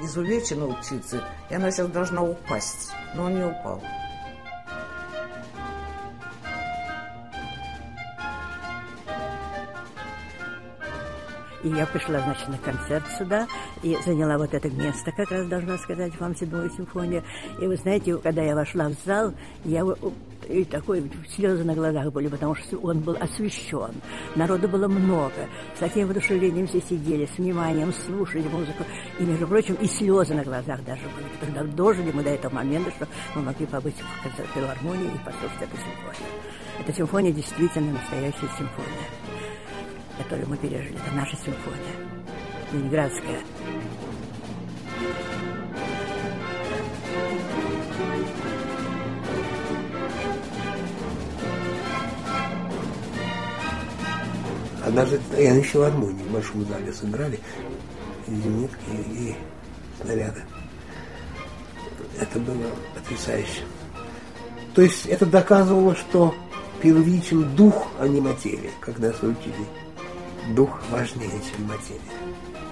изувечены 0.02 0.66
у 0.66 0.74
птицы, 0.74 1.20
и 1.50 1.54
она 1.54 1.70
сейчас 1.70 1.88
должна 1.88 2.22
упасть. 2.22 2.92
Но 3.14 3.24
он 3.24 3.34
не 3.34 3.44
упал. 3.44 3.82
И 11.66 11.68
я 11.70 11.84
пришла, 11.84 12.20
значит, 12.20 12.46
на 12.46 12.58
концерт 12.58 13.04
сюда 13.18 13.48
и 13.82 13.98
заняла 14.04 14.38
вот 14.38 14.54
это 14.54 14.70
место, 14.70 15.10
как 15.10 15.28
раз 15.32 15.48
должна 15.48 15.76
сказать 15.78 16.12
вам, 16.20 16.36
седьмую 16.36 16.70
симфонию. 16.70 17.24
И 17.60 17.66
вы 17.66 17.74
знаете, 17.74 18.16
когда 18.18 18.40
я 18.44 18.54
вошла 18.54 18.88
в 18.88 18.94
зал, 19.04 19.34
я 19.64 19.84
и 20.48 20.62
такой 20.64 21.10
слезы 21.34 21.64
на 21.64 21.74
глазах 21.74 22.12
были, 22.12 22.28
потому 22.28 22.54
что 22.54 22.78
он 22.78 23.00
был 23.00 23.16
освещен. 23.18 23.90
Народу 24.36 24.68
было 24.68 24.86
много. 24.86 25.48
С 25.74 25.80
таким 25.80 26.06
воодушевлением 26.06 26.68
все 26.68 26.80
сидели, 26.80 27.26
с 27.26 27.36
вниманием 27.36 27.92
слушали 27.92 28.46
музыку. 28.46 28.84
И, 29.18 29.24
между 29.24 29.48
прочим, 29.48 29.74
и 29.80 29.88
слезы 29.88 30.34
на 30.34 30.44
глазах 30.44 30.84
даже 30.84 31.02
были. 31.16 31.26
Когда 31.40 31.64
дожили 31.64 32.12
мы 32.12 32.22
до 32.22 32.30
этого 32.30 32.54
момента, 32.54 32.92
что 32.92 33.08
мы 33.34 33.42
могли 33.42 33.66
побыть 33.66 33.96
в 33.96 34.54
филармонии 34.54 35.06
и 35.06 35.18
послушать 35.24 35.62
эту 35.62 35.76
симфонию. 35.78 36.32
Эта 36.78 36.92
симфония 36.92 37.32
действительно 37.32 37.90
настоящая 37.90 38.48
симфония 38.56 39.25
которую 40.18 40.48
мы 40.48 40.56
пережили. 40.56 40.96
Это 40.96 41.14
наша 41.14 41.36
симфония. 41.36 41.94
Ленинградская. 42.72 43.40
Однажды 54.84 55.20
я 55.36 55.52
на 55.52 55.62
филармонии 55.62 56.22
в 56.22 56.30
большом 56.30 56.64
зале 56.66 56.92
сыграли 56.92 57.40
зенитки 58.28 58.76
и 59.10 59.34
снаряды. 60.00 60.42
Это 62.20 62.38
было 62.38 62.70
потрясающе. 62.94 63.62
То 64.74 64.82
есть 64.82 65.06
это 65.06 65.26
доказывало, 65.26 65.96
что 65.96 66.34
первичен 66.80 67.56
дух, 67.56 67.88
а 67.98 68.06
не 68.06 68.20
материя, 68.20 68.70
когда 68.80 69.08
нас 69.08 69.22
учили. 69.22 69.85
Дух 70.54 70.70
важнее, 70.90 71.30
чем 71.30 71.66
материя. 71.66 72.00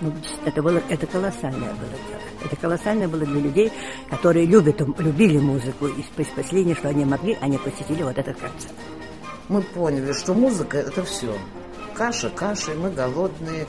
Ну, 0.01 0.13
это, 0.45 0.63
было, 0.63 0.81
это 0.89 1.07
колоссальное 1.07 1.73
было 1.75 1.91
дело. 2.09 2.21
Это 2.45 2.57
колоссальное 2.57 3.09
было 3.09 3.25
для 3.25 3.41
людей, 3.41 3.73
которые 4.11 4.47
любят, 4.47 4.81
любили 4.99 5.39
музыку. 5.39 5.87
И 5.87 6.05
последнее, 6.37 6.77
что 6.77 6.89
они 6.89 7.05
могли, 7.05 7.37
они 7.41 7.59
посетили 7.59 8.03
вот 8.03 8.19
этот 8.19 8.37
концерт. 8.39 8.75
Мы 9.49 9.63
поняли, 9.63 10.13
что 10.13 10.35
музыка 10.35 10.79
это 10.79 11.05
все. 11.05 11.37
Каша, 11.95 12.31
каша, 12.31 12.73
мы 12.75 12.91
голодные, 12.91 13.67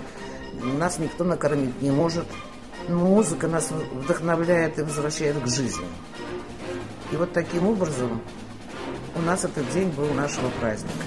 нас 0.62 1.00
никто 1.00 1.24
накормить 1.24 1.81
не 1.81 1.91
может. 1.91 2.25
музыка 2.88 3.47
нас 3.47 3.71
вдохновляет 3.71 4.77
и 4.79 4.83
возвращает 4.83 5.41
к 5.41 5.47
жизни. 5.47 5.85
И 7.12 7.15
вот 7.15 7.33
таким 7.33 7.67
образом 7.67 8.21
у 9.15 9.21
нас 9.21 9.43
этот 9.45 9.69
день 9.71 9.89
был 9.89 10.13
нашего 10.13 10.50
праздника. 10.59 11.04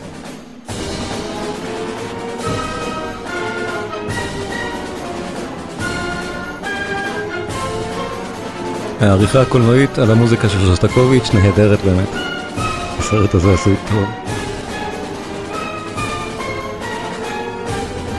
העריכה 8.99 9.41
הקולנועית 9.41 9.97
על 9.97 10.11
המוזיקה 10.11 10.49
של 10.49 10.59
שוסטקוביץ' 10.59 11.29
נהדרת 11.33 11.81
באמת. 11.81 12.09
הסרט 12.99 13.35
הזה 13.35 13.53
עשוי 13.53 13.75
טוב. 13.89 14.05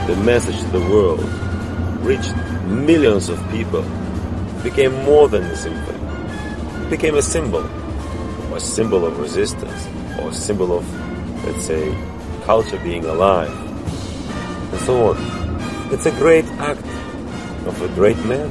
The 0.07 0.15
message 0.15 0.59
to 0.65 0.69
the 0.77 0.85
world 0.93 1.25
reached 2.03 2.35
millions 2.87 3.29
of 3.29 3.37
people, 3.49 3.83
became 4.63 4.93
more 5.03 5.27
than 5.27 5.43
a 5.43 5.55
symphony, 5.55 6.03
became 6.89 7.15
a 7.15 7.21
symbol, 7.21 7.63
or 8.51 8.57
a 8.57 8.59
symbol 8.59 9.01
of 9.07 9.13
resistance, 9.19 9.81
or 10.19 10.29
a 10.29 10.33
symbol 10.47 10.69
of, 10.77 10.83
let's 11.45 11.65
say, 11.65 11.83
culture 12.45 12.79
being 12.89 13.05
alive, 13.05 13.55
and 14.71 14.79
so 14.87 14.93
on. 15.09 15.17
It's 15.93 16.05
a 16.05 16.15
great 16.23 16.45
act 16.71 16.87
of 17.69 17.75
a 17.81 17.89
great 17.99 18.19
man. 18.25 18.49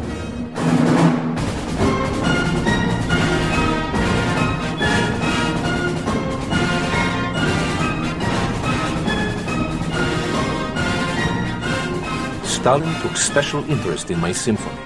Stalin 12.68 13.00
took 13.00 13.16
special 13.16 13.64
interest 13.71 14.11
in 14.11 14.21
my 14.21 14.33
symphony. 14.33 14.80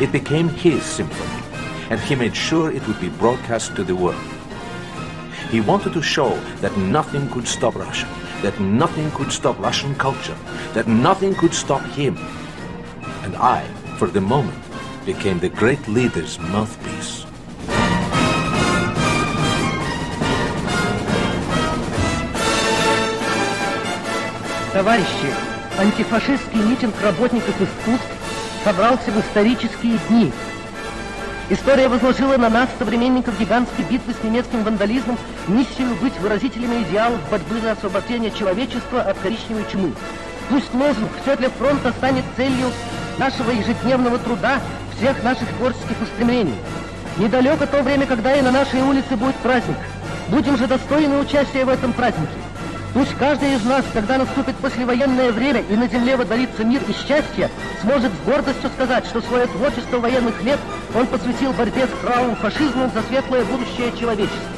It 0.00 0.10
became 0.10 0.48
his 0.48 0.82
symphony, 0.82 1.42
and 1.90 2.00
he 2.00 2.14
made 2.14 2.34
sure 2.34 2.70
it 2.70 2.86
would 2.86 3.00
be 3.00 3.10
broadcast 3.10 3.76
to 3.76 3.84
the 3.84 3.94
world. 3.94 4.20
He 5.50 5.60
wanted 5.60 5.92
to 5.94 6.02
show 6.02 6.38
that 6.60 6.76
nothing 6.76 7.28
could 7.30 7.46
stop 7.46 7.74
Russia, 7.74 8.08
that 8.42 8.58
nothing 8.60 9.10
could 9.12 9.32
stop 9.32 9.58
Russian 9.58 9.94
culture, 9.96 10.36
that 10.74 10.86
nothing 10.86 11.34
could 11.34 11.54
stop 11.54 11.82
him. 11.92 12.16
And 13.22 13.36
I, 13.36 13.66
for 13.98 14.08
the 14.08 14.20
moment, 14.20 14.58
became 15.04 15.38
the 15.38 15.48
great 15.48 15.86
leader's 15.88 16.38
mouthpiece. 16.38 17.24
Товарищи, 24.72 25.51
антифашистский 25.79 26.61
митинг 26.61 26.93
работников 27.01 27.55
искусств 27.59 28.07
собрался 28.63 29.11
в 29.11 29.19
исторические 29.19 29.97
дни. 30.09 30.31
История 31.49 31.87
возложила 31.87 32.37
на 32.37 32.49
нас, 32.49 32.69
современников 32.79 33.37
гигантской 33.39 33.83
битвы 33.85 34.13
с 34.13 34.23
немецким 34.23 34.63
вандализмом, 34.63 35.17
миссию 35.47 35.93
быть 36.01 36.17
выразителями 36.19 36.83
идеалов 36.83 37.19
борьбы 37.29 37.59
за 37.59 37.71
освобождение 37.71 38.31
человечества 38.31 39.01
от 39.01 39.17
коричневой 39.19 39.65
чумы. 39.71 39.93
Пусть 40.49 40.73
лозунг 40.73 41.11
«Все 41.21 41.35
для 41.35 41.49
фронта» 41.49 41.91
станет 41.91 42.23
целью 42.37 42.71
нашего 43.17 43.51
ежедневного 43.51 44.19
труда, 44.19 44.59
всех 44.97 45.21
наших 45.23 45.47
творческих 45.57 46.01
устремлений. 46.01 46.55
Недалеко 47.17 47.65
то 47.65 47.81
время, 47.81 48.05
когда 48.05 48.35
и 48.35 48.41
на 48.41 48.51
нашей 48.51 48.81
улице 48.81 49.15
будет 49.15 49.35
праздник. 49.35 49.77
Будем 50.29 50.57
же 50.57 50.67
достойны 50.67 51.19
участия 51.19 51.65
в 51.65 51.69
этом 51.69 51.93
празднике. 51.93 52.42
Пусть 52.93 53.15
каждый 53.15 53.55
из 53.55 53.65
нас, 53.65 53.83
когда 53.91 54.19
наступит 54.19 54.55
послевоенное 54.57 55.31
время 55.31 55.63
и 55.67 55.75
на 55.75 55.87
земле 55.87 56.15
водворится 56.15 56.63
мир 56.63 56.81
и 56.87 56.93
счастье, 56.93 57.49
сможет 57.81 58.11
с 58.11 58.25
гордостью 58.25 58.69
сказать, 58.69 59.05
что 59.07 59.19
свое 59.21 59.47
творчество 59.47 59.97
военных 59.97 60.39
лет 60.43 60.59
он 60.93 61.07
посвятил 61.07 61.53
борьбе 61.53 61.87
с 61.87 62.01
кровавым 62.01 62.35
фашизмом 62.35 62.91
за 62.93 63.01
светлое 63.01 63.45
будущее 63.45 63.91
человечества. 63.99 64.52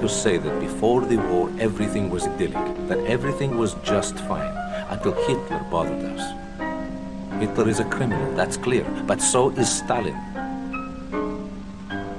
To 0.00 0.08
say 0.08 0.36
that 0.36 0.60
before 0.60 1.04
the 1.04 1.16
war 1.16 1.50
everything 1.58 2.10
was 2.10 2.26
idyllic, 2.26 2.88
that 2.88 2.98
everything 3.06 3.56
was 3.56 3.74
just 3.82 4.18
fine, 4.20 4.54
until 4.90 5.12
Hitler 5.26 5.60
bothered 5.70 6.04
us. 6.04 6.24
Hitler 7.40 7.68
is 7.68 7.80
a 7.80 7.84
criminal, 7.84 8.32
that's 8.34 8.56
clear, 8.56 8.84
but 9.06 9.20
so 9.20 9.50
is 9.50 9.68
Stalin. 9.68 10.16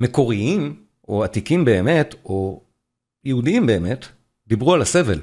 מקוריים, 0.00 0.82
או 1.08 1.24
עתיקים 1.24 1.64
באמת, 1.64 2.14
או 2.24 2.62
יהודיים 3.24 3.66
באמת, 3.66 4.06
דיברו 4.46 4.74
על 4.74 4.82
הסבל. 4.82 5.20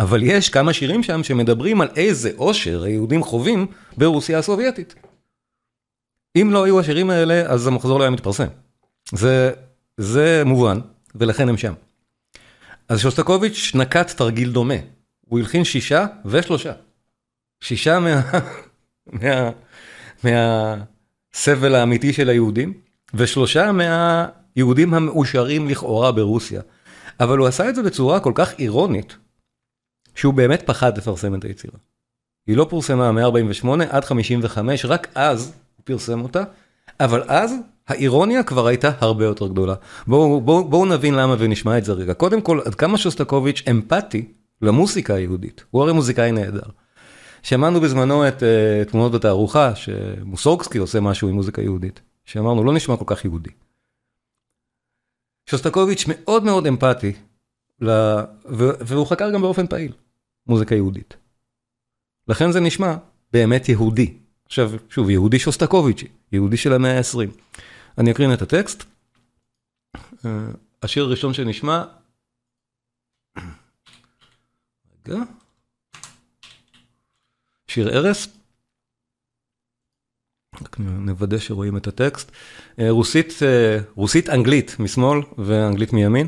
אבל 0.00 0.22
יש 0.22 0.48
כמה 0.48 0.72
שירים 0.72 1.02
שם 1.02 1.22
שמדברים 1.22 1.80
על 1.80 1.88
איזה 1.96 2.30
אושר 2.38 2.82
היהודים 2.82 3.22
חווים 3.22 3.66
ברוסיה 3.96 4.38
הסובייטית. 4.38 4.94
אם 6.36 6.50
לא 6.52 6.64
היו 6.64 6.80
השירים 6.80 7.10
האלה, 7.10 7.40
אז 7.52 7.66
המחזור 7.66 7.98
לא 7.98 8.04
היה 8.04 8.10
מתפרסם. 8.10 8.46
זה, 9.12 9.52
זה 9.96 10.42
מובן, 10.46 10.78
ולכן 11.14 11.48
הם 11.48 11.56
שם. 11.56 11.72
אז 12.88 13.00
שוסטקוביץ' 13.00 13.72
נקט 13.74 14.16
תרגיל 14.16 14.52
דומה. 14.52 14.74
הוא 15.30 15.38
הלחין 15.38 15.64
שישה 15.64 16.06
ושלושה. 16.24 16.72
שישה 17.60 17.98
מה... 17.98 18.20
מה... 19.12 19.50
מהסבל 20.24 21.74
האמיתי 21.74 22.12
של 22.12 22.28
היהודים, 22.28 22.72
ושלושה 23.14 23.70
מהיהודים 23.72 24.94
המאושרים 24.94 25.68
לכאורה 25.68 26.12
ברוסיה. 26.12 26.60
אבל 27.20 27.38
הוא 27.38 27.46
עשה 27.46 27.68
את 27.68 27.74
זה 27.74 27.82
בצורה 27.82 28.20
כל 28.20 28.32
כך 28.34 28.52
אירונית, 28.58 29.16
שהוא 30.14 30.34
באמת 30.34 30.62
פחד 30.66 30.98
לפרסם 30.98 31.34
את 31.34 31.44
היצירה. 31.44 31.78
היא 32.46 32.56
לא 32.56 32.66
פורסמה 32.70 33.12
מ-48 33.12 33.68
עד 33.90 34.04
55, 34.04 34.84
רק 34.84 35.08
אז 35.14 35.52
הוא 35.76 35.84
פרסם 35.84 36.22
אותה, 36.22 36.44
אבל 37.00 37.22
אז 37.28 37.54
האירוניה 37.88 38.42
כבר 38.42 38.66
הייתה 38.66 38.90
הרבה 39.00 39.24
יותר 39.24 39.48
גדולה. 39.48 39.74
בואו 40.06 40.40
בוא, 40.40 40.70
בוא 40.70 40.86
נבין 40.86 41.14
למה 41.14 41.36
ונשמע 41.38 41.78
את 41.78 41.84
זה 41.84 41.92
רגע. 41.92 42.14
קודם 42.14 42.40
כל, 42.40 42.60
עד 42.64 42.74
כמה 42.74 42.98
שוסטקוביץ' 42.98 43.62
אמפתי 43.70 44.32
למוסיקה 44.62 45.14
היהודית. 45.14 45.64
הוא 45.70 45.82
הרי 45.82 45.92
מוזיקאי 45.92 46.32
נהדר. 46.32 46.70
שמענו 47.42 47.80
בזמנו 47.80 48.28
את 48.28 48.42
uh, 48.42 48.90
תמונות 48.90 49.12
בתערוכה, 49.12 49.74
שמוסורקסקי 49.74 50.78
עושה 50.78 51.00
משהו 51.00 51.28
עם 51.28 51.34
מוזיקה 51.34 51.62
יהודית, 51.62 52.00
שאמרנו, 52.24 52.64
לא 52.64 52.74
נשמע 52.74 52.96
כל 52.96 53.04
כך 53.06 53.24
יהודי. 53.24 53.50
שוסטקוביץ' 55.50 56.04
מאוד 56.08 56.44
מאוד 56.44 56.66
אמפתי, 56.66 57.12
ל... 57.80 57.90
ו... 58.48 58.70
והוא 58.80 59.06
חקר 59.06 59.30
גם 59.30 59.40
באופן 59.40 59.66
פעיל 59.66 59.92
מוזיקה 60.46 60.74
יהודית. 60.74 61.16
לכן 62.28 62.52
זה 62.52 62.60
נשמע 62.60 62.96
באמת 63.32 63.68
יהודי. 63.68 64.14
עכשיו, 64.46 64.70
שוב, 64.88 65.10
יהודי 65.10 65.38
שוסטקוביצ'י, 65.38 66.06
יהודי 66.32 66.56
של 66.56 66.72
המאה 66.72 66.98
ה-20. 66.98 67.30
אני 67.98 68.10
אקרין 68.10 68.32
את 68.32 68.42
הטקסט. 68.42 68.84
אה, 70.24 70.30
השיר 70.82 71.04
הראשון 71.04 71.34
שנשמע, 71.34 71.84
שיר. 77.68 77.90
רק 80.62 80.76
נוודא 80.78 81.38
שרואים 81.38 81.76
את 81.76 81.86
הטקסט. 81.86 82.32
אה, 82.78 82.90
רוסית, 82.90 83.32
אה, 83.42 83.78
רוסית 83.94 84.28
אנגלית 84.28 84.76
משמאל 84.78 85.20
ואנגלית 85.38 85.92
מימין. 85.92 86.26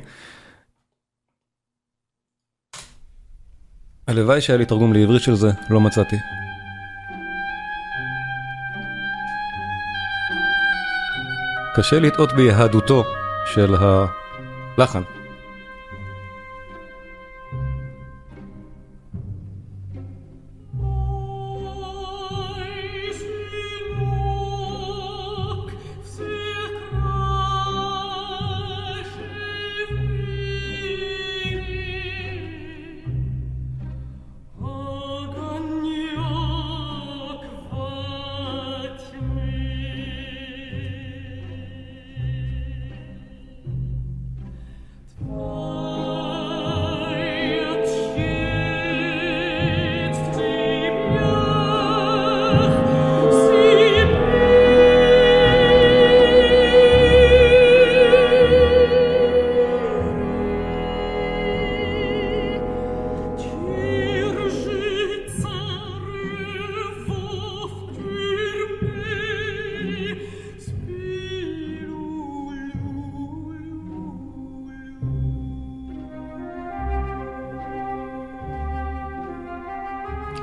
הלוואי 4.06 4.40
שהיה 4.40 4.58
לי 4.58 4.66
תרגום 4.66 4.92
לעברית 4.92 5.22
של 5.22 5.34
זה, 5.34 5.50
לא 5.70 5.80
מצאתי. 5.80 6.16
קשה 11.76 12.00
לטעות 12.00 12.32
ביהדותו 12.32 13.04
של 13.54 13.74
הלחן. 13.74 15.21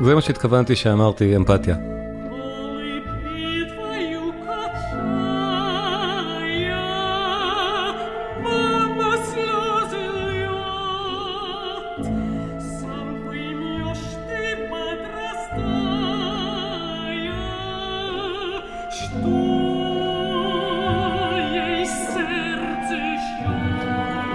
זה 0.01 0.15
מה 0.15 0.21
שהתכוונתי 0.21 0.75
שאמרתי 0.75 1.35
אמפתיה. 1.35 1.75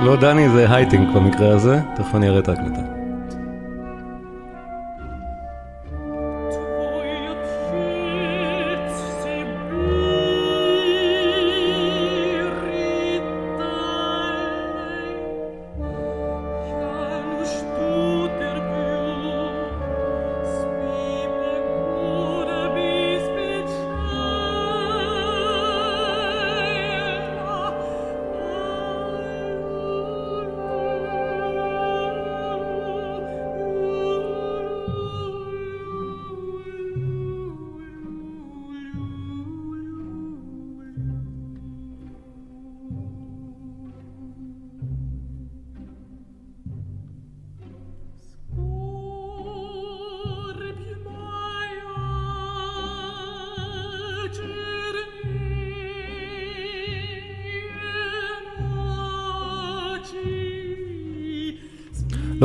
לא 0.02 0.16
דני 0.16 0.48
זה 0.48 0.74
הייטינג 0.74 1.14
במקרה 1.14 1.54
הזה, 1.54 1.80
תכף 1.96 2.14
אני 2.14 2.28
אראה 2.28 2.38
את 2.38 2.48
ההקלטה. 2.48 2.83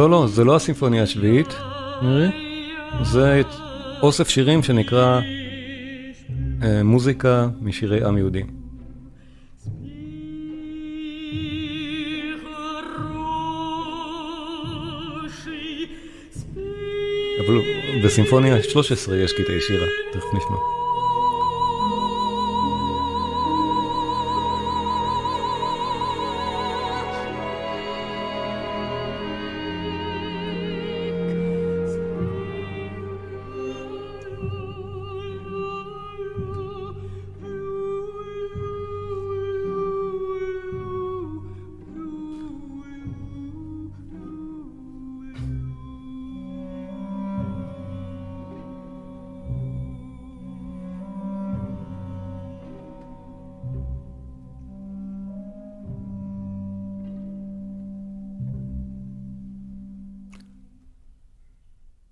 לא, 0.09 0.21
לא, 0.21 0.27
זה 0.27 0.43
לא 0.43 0.55
הסימפוניה 0.55 1.03
השביעית, 1.03 1.55
נראה. 2.01 2.29
זה 3.03 3.41
אוסף 4.01 4.29
שירים 4.29 4.63
שנקרא 4.63 5.19
אה, 6.63 6.83
מוזיקה 6.83 7.47
משירי 7.61 8.05
עם 8.05 8.17
יהודי. 8.17 8.43
אבל 17.39 17.61
בסימפוניה 18.05 18.63
13 18.63 19.17
יש 19.17 19.33
קטעי 19.33 19.61
שירה, 19.61 19.87
תכף 20.11 20.27
נשמע. 20.33 20.88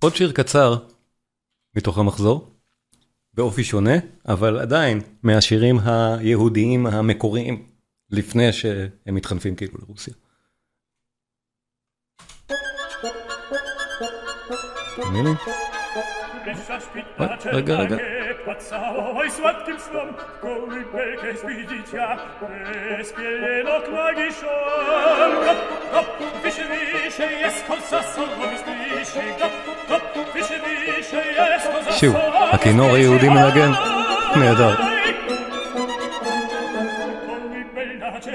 עוד 0.08 0.16
שיר 0.16 0.32
קצר 0.32 0.76
מתוך 1.76 1.98
המחזור, 1.98 2.52
באופי 3.34 3.64
שונה, 3.64 3.96
אבל 4.28 4.60
עדיין 4.60 5.02
מהשירים 5.24 5.80
היהודיים 5.80 6.88
המקוריים, 6.88 7.68
לפני 8.10 8.54
שהם 8.54 9.16
מתחנפים 9.16 9.56
כאילו 9.56 9.74
לרוסיה. 9.80 10.14
תאמין 14.96 15.26
לי? 15.26 15.32
רגע, 17.46 17.76
רגע. 17.76 17.96
שוב, 31.92 32.16
הכינור 32.52 32.96
היהודי 32.96 33.30
מנגן? 33.30 33.72
נהדר. 34.36 34.97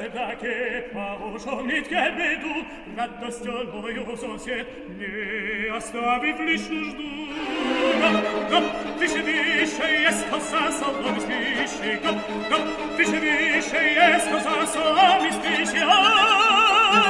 Colibella 0.02 0.08
da 0.10 0.36
che 0.36 0.90
поужонит 0.92 1.88
к 1.88 1.92
обеду, 1.92 2.66
радостью 2.98 3.72
мою 3.72 4.18
сосед, 4.18 4.68
не 4.98 5.68
оставив 5.70 6.40
лишь 6.40 6.68
нужду. 6.68 7.28
Гоп, 8.02 8.16
гоп, 8.50 8.64
выше, 8.98 9.22
выше, 9.22 9.86
есть 10.02 10.30
коса, 10.30 10.72
солом 10.72 11.20
спиши, 11.20 12.00
гоп, 12.04 12.18
гоп, 12.50 12.62
выше, 12.98 13.20
выше, 13.20 13.78
есть 13.78 14.30
коса, 14.32 14.66
солом 14.66 15.32
спиши, 15.32 15.84
ай! 15.86 17.08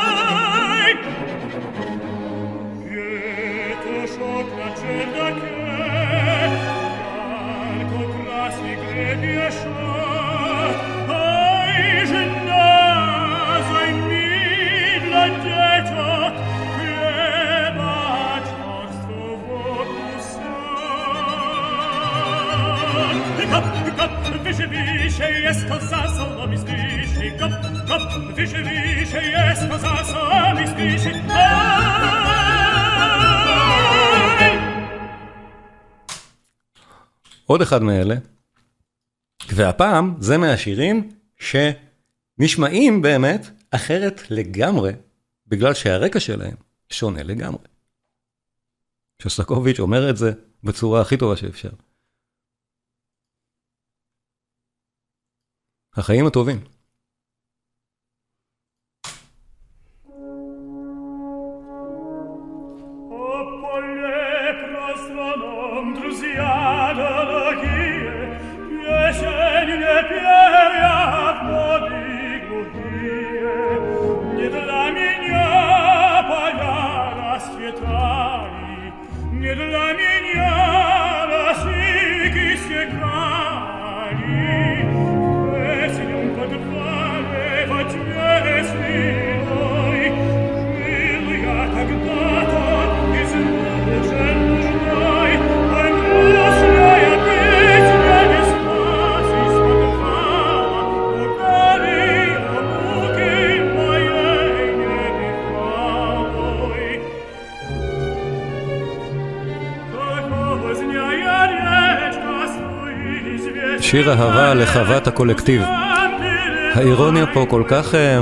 Петушок 2.84 4.48
на 4.58 4.68
чердаке, 4.76 5.56
ярко 7.80 8.02
красный 8.26 8.76
гребешок, 8.76 9.81
wische, 24.53 24.67
wische, 24.69 25.53
עוד 37.47 37.63
אחד 37.63 37.83
מאלה, 37.83 38.15
והפעם 39.53 40.15
זה 40.21 40.39
מהשירים 40.39 41.11
שנשמעים 41.39 43.03
באמת 43.03 43.47
אחרת 43.71 44.31
לגמרי, 44.31 44.93
בגלל 45.47 45.75
שהרקע 45.75 46.21
שלהם 46.21 46.57
שונה 46.91 47.23
לגמרי. 47.23 47.65
שוסטקוביץ' 49.23 49.81
אומר 49.81 50.11
את 50.11 50.17
זה 50.17 50.33
בצורה 50.65 51.01
הכי 51.01 51.17
טובה 51.17 51.37
שאפשר. 51.37 51.71
החיים 55.97 56.27
הטובים. 56.27 56.61
שיר 113.93 114.11
אהבה 114.11 114.55
לחוות 114.55 115.07
הקולקטיב. 115.07 115.63
האירוניה 116.75 117.27
פה 117.27 117.47
כל 117.49 117.63
כך 117.69 117.95
אה, 117.95 118.21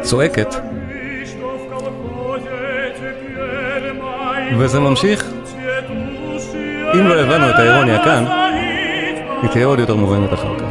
צועקת, 0.00 0.54
וזה 4.58 4.80
ממשיך. 4.80 5.24
אם 6.94 7.06
לא 7.06 7.14
הבנו 7.14 7.50
את 7.50 7.54
האירוניה 7.54 8.04
כאן, 8.04 8.24
היא 9.42 9.50
תהיה 9.50 9.66
עוד 9.66 9.78
יותר 9.78 9.96
מובנת 9.96 10.32
אחר 10.32 10.58
כך. 10.58 10.67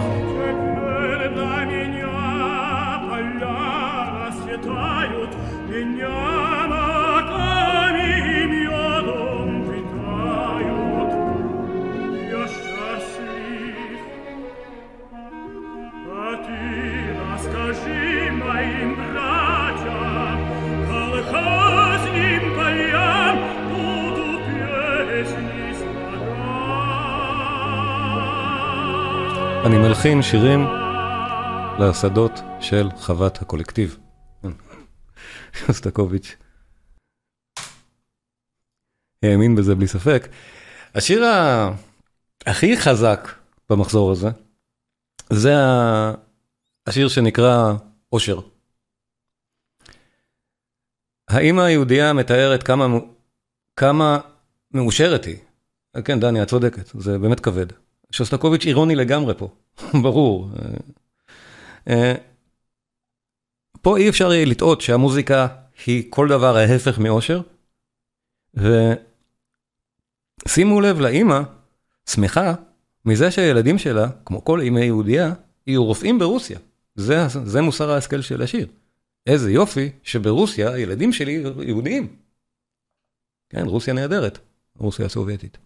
מלחין 30.08 30.22
שירים 30.22 30.60
לשדות 31.80 32.32
של 32.62 32.90
חוות 32.98 33.42
הקולקטיב. 33.42 33.98
שוסטקוביץ' 35.54 36.36
האמין 39.24 39.56
בזה 39.56 39.76
בלי 39.76 39.88
ספק. 39.88 40.28
השיר 40.96 41.24
הכי 42.46 42.78
חזק 42.78 43.30
במחזור 43.70 44.12
הזה, 44.12 44.28
זה 45.30 45.54
השיר 46.88 47.08
שנקרא 47.08 47.74
אושר. 48.12 48.40
האמא 51.28 51.62
היהודייה 51.62 52.14
מתארת 52.14 52.64
כמה, 52.64 52.86
כמה 53.76 54.20
מאושרת 54.72 55.26
היא 55.26 55.38
כן, 56.06 56.20
דני, 56.20 56.44
את 56.44 56.48
צודקת, 56.48 56.90
זה 57.00 57.20
באמת 57.20 57.40
כבד. 57.40 57.87
שוסטקוביץ' 58.12 58.66
אירוני 58.66 58.96
לגמרי 58.96 59.34
פה, 59.38 59.50
ברור. 60.04 60.50
אה, 61.90 62.16
פה 63.82 63.98
אי 63.98 64.10
אפשר 64.10 64.30
לטעות 64.34 64.82
שהמוזיקה 64.82 65.48
היא 65.86 66.04
כל 66.10 66.28
דבר 66.28 66.58
ההפך 66.58 67.00
מאושר. 67.00 67.42
ושימו 70.46 70.82
לב 70.82 71.00
לאימא, 71.00 71.42
שמחה 72.10 72.54
מזה 73.06 73.32
שהילדים 73.32 73.78
שלה, 73.78 74.08
כמו 74.26 74.46
כל 74.46 74.62
אימא 74.62 74.80
יהודייה, 74.80 75.34
יהיו 75.68 75.86
רופאים 75.86 76.20
ברוסיה. 76.20 76.60
זה, 76.96 77.28
זה 77.28 77.62
מוסר 77.62 77.92
ההשכל 77.92 78.22
של 78.22 78.42
השיר. 78.42 78.68
איזה 79.28 79.52
יופי 79.52 79.90
שברוסיה 80.04 80.74
הילדים 80.74 81.14
שלי 81.14 81.44
יהודיים. 81.62 82.16
כן, 83.50 83.66
רוסיה 83.66 83.94
נהדרת, 83.94 84.40
רוסיה 84.78 85.06
הסובייטית. 85.06 85.58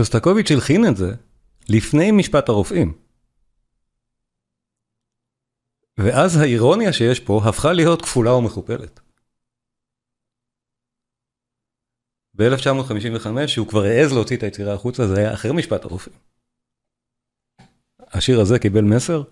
שוסטקוביץ' 0.00 0.50
הלחין 0.50 0.84
את 0.90 0.96
זה 0.96 1.10
לפני 1.68 2.12
משפט 2.12 2.48
הרופאים. 2.48 2.98
ואז 5.98 6.36
האירוניה 6.36 6.92
שיש 6.92 7.20
פה 7.20 7.40
הפכה 7.48 7.72
להיות 7.72 8.02
כפולה 8.02 8.34
ומכופלת. 8.34 9.00
ב-1955, 12.34 13.46
שהוא 13.46 13.68
כבר 13.68 13.80
העז 13.80 14.12
להוציא 14.12 14.36
את 14.36 14.42
היצירה 14.42 14.74
החוצה, 14.74 15.02
זה 15.06 15.20
היה 15.20 15.34
אחרי 15.34 15.50
משפט 15.56 15.84
הרופאים. 15.84 16.16
השיר 18.00 18.40
הזה 18.40 18.58
קיבל 18.58 18.84
מסר 18.96 19.22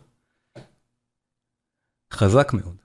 חזק 2.13 2.49
מאוד. 2.53 2.77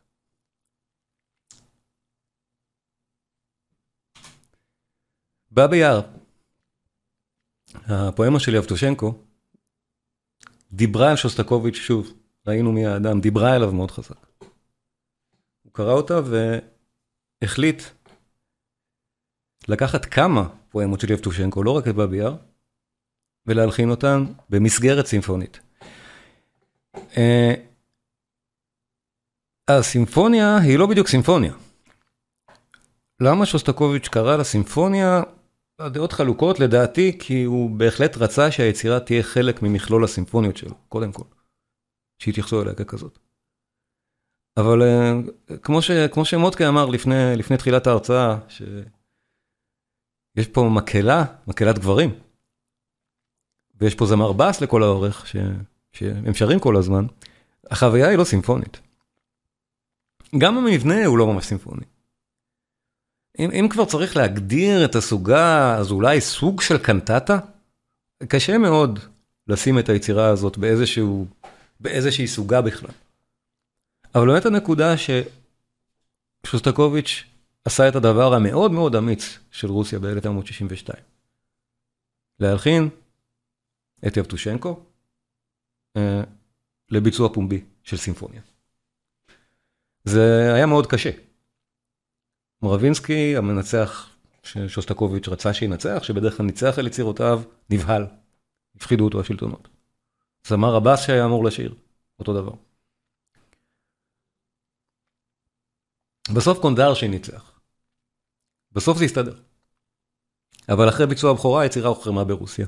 בא 5.52 5.68
ביער, 5.68 6.23
הפואמה 7.88 8.40
של 8.40 8.56
יבטושנקו 8.56 9.14
דיברה 10.74 11.10
על 11.10 11.16
שוסטקוביץ', 11.16 11.76
שוב, 11.76 12.14
ראינו 12.48 12.72
מי 12.72 12.86
האדם, 12.86 13.22
דיברה 13.22 13.56
אליו 13.56 13.72
מאוד 13.72 13.92
חזק. 13.92 14.26
הוא 15.64 15.74
קרא 15.74 15.94
אותה 15.94 16.20
והחליט 17.44 17.82
לקחת 19.68 20.06
כמה 20.06 20.50
פואמות 20.70 21.00
של 21.00 21.12
יבטושנקו, 21.12 21.64
לא 21.64 21.72
רק 21.72 21.88
את 21.88 21.96
באבי 21.96 22.18
יאר, 22.18 22.36
ולהלחין 23.46 23.90
אותן 23.90 24.26
במסגרת 24.50 25.06
סימפונית. 25.06 25.60
אה, 27.18 27.54
הסימפוניה 29.68 30.58
היא 30.58 30.80
לא 30.80 30.88
בדיוק 30.88 31.08
סימפוניה. 31.08 31.54
למה 33.20 33.46
שוסטקוביץ' 33.46 34.08
קרא 34.08 34.38
לה 34.38 34.44
סימפוניה? 34.44 35.22
הדעות 35.80 36.12
חלוקות 36.12 36.60
לדעתי, 36.60 37.18
כי 37.20 37.44
הוא 37.44 37.70
בהחלט 37.70 38.18
רצה 38.18 38.52
שהיצירה 38.52 39.00
תהיה 39.00 39.24
חלק 39.24 39.62
ממכלול 39.62 40.04
הסימפוניות 40.04 40.58
שלו, 40.58 40.76
קודם 40.90 41.12
כל. 41.12 41.24
שיתייחסו 42.20 42.62
אליה 42.62 42.74
ככזאת. 42.74 43.20
אבל 44.58 44.82
אה, 44.82 45.14
כמו, 45.62 45.82
ש, 45.82 45.92
כמו 45.92 46.26
שמודקה 46.26 46.68
אמר 46.68 46.86
לפני, 46.86 47.36
לפני 47.36 47.58
תחילת 47.58 47.88
ההרצאה, 47.88 48.38
שיש 48.50 50.48
פה 50.52 50.70
מקהלה, 50.76 51.26
מקהלת 51.48 51.80
גברים, 51.80 52.10
ויש 53.76 53.96
פה 53.96 54.06
זמר 54.06 54.32
בס 54.32 54.62
לכל 54.62 54.84
האורך, 54.84 55.28
ש, 55.28 55.36
שהם 55.92 56.34
שרים 56.34 56.60
כל 56.60 56.78
הזמן, 56.78 57.06
החוויה 57.72 58.08
היא 58.08 58.18
לא 58.18 58.24
סימפונית. 58.24 58.82
גם 60.38 60.58
המבנה 60.58 61.06
הוא 61.06 61.18
לא 61.18 61.28
ממש 61.28 61.46
סימפוני. 61.46 61.86
אם, 63.40 63.52
אם 63.52 63.68
כבר 63.70 63.86
צריך 63.86 64.18
להגדיר 64.18 64.86
את 64.86 64.96
הסוגה, 64.96 65.76
אז 65.78 65.92
אולי 65.92 66.22
סוג 66.22 66.62
של 66.62 66.78
קנטטה? 66.78 67.40
קשה 68.28 68.58
מאוד 68.58 69.00
לשים 69.48 69.80
את 69.80 69.90
היצירה 69.90 70.28
הזאת 70.28 70.58
באיזשהו, 70.58 71.28
באיזושהי 71.80 72.28
סוגה 72.28 72.62
בכלל. 72.62 72.92
אבל 74.16 74.28
באמת 74.28 74.46
הנקודה 74.46 74.94
ששוסטקוביץ' 76.44 77.24
עשה 77.66 77.88
את 77.88 77.96
הדבר 77.96 78.34
המאוד 78.34 78.72
מאוד 78.72 78.96
אמיץ 78.96 79.40
של 79.52 79.68
רוסיה 79.68 80.00
ב-1962. 80.00 80.94
להלחין 82.40 82.90
את 84.08 84.18
יבטושנקו 84.18 84.80
אה, 85.98 86.22
לביצוע 86.90 87.34
פומבי 87.34 87.64
של 87.84 87.98
סימפוניה. 87.98 88.42
זה 90.04 90.52
היה 90.56 90.66
מאוד 90.66 90.88
קשה. 90.88 91.10
מורבינסקי, 92.64 93.38
המנצח 93.38 94.10
ששוסטקוביץ' 94.44 95.28
רצה 95.28 95.54
שינצח, 95.54 96.04
שבדרך 96.04 96.38
כלל 96.38 96.46
ניצח 96.46 96.80
על 96.80 96.88
יצירותיו, 96.88 97.42
נבהל. 97.70 98.06
הפחידו 98.76 99.06
אותו 99.06 99.20
השלטונות. 99.20 99.68
זמר 100.48 100.76
הבאס 100.76 101.06
שהיה 101.06 101.26
אמור 101.26 101.46
לשיר, 101.46 101.76
אותו 102.20 102.34
דבר. 102.42 102.52
בסוף 106.36 106.60
קונדרשי 106.60 107.08
ניצח. 107.08 107.60
בסוף 108.72 108.98
זה 108.98 109.06
הסתדר. 109.06 109.36
אבל 110.70 110.90
אחרי 110.90 111.08
ביצוע 111.08 111.32
הבכורה 111.32 111.62
היצירה 111.62 111.90
הוחרמה 111.90 112.24
ברוסיה. 112.24 112.68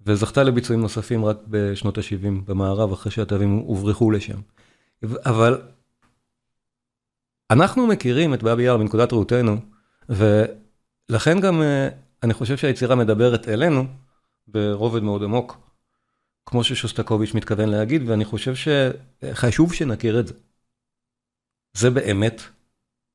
וזכתה 0.00 0.42
לביצועים 0.42 0.80
נוספים 0.80 1.24
רק 1.24 1.36
בשנות 1.48 1.98
ה-70 1.98 2.44
במערב, 2.44 2.92
אחרי 2.92 3.12
שהתווים 3.12 3.56
הוברחו 3.56 4.10
לשם. 4.10 4.40
אבל 5.02 5.62
אנחנו 7.50 7.86
מכירים 7.86 8.34
את 8.34 8.42
באבי 8.42 8.62
יאר 8.62 8.76
מנקודת 8.76 9.12
ראותנו, 9.12 9.56
ולכן 10.08 11.40
גם 11.40 11.62
אה, 11.62 11.88
אני 12.22 12.34
חושב 12.34 12.56
שהיצירה 12.56 12.96
מדברת 12.96 13.48
אלינו 13.48 13.84
ברובד 14.48 15.02
מאוד 15.02 15.22
עמוק, 15.22 15.56
כמו 16.46 16.64
ששוסטקוביץ' 16.64 17.34
מתכוון 17.34 17.68
להגיד, 17.68 18.08
ואני 18.08 18.24
חושב 18.24 18.52
שחשוב 18.54 19.74
שנכיר 19.74 20.20
את 20.20 20.26
זה. 20.26 20.34
זה 21.72 21.90
באמת, 21.90 22.42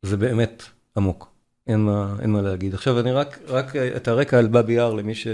זה 0.02 0.18
באמת 0.18 0.64
עמוק, 0.98 1.32
אין 1.68 1.80
מה, 1.80 2.16
אין 2.20 2.30
מה 2.30 2.42
להגיד. 2.42 2.74
עכשיו 2.74 3.00
אני 3.00 3.12
רק, 3.12 3.40
רק 3.48 3.76
את 3.76 4.08
הרקע 4.08 4.40
על 4.40 4.48
באבי 4.48 4.74
יאר 4.74 4.94
למי, 4.94 5.16
ש, 5.16 5.28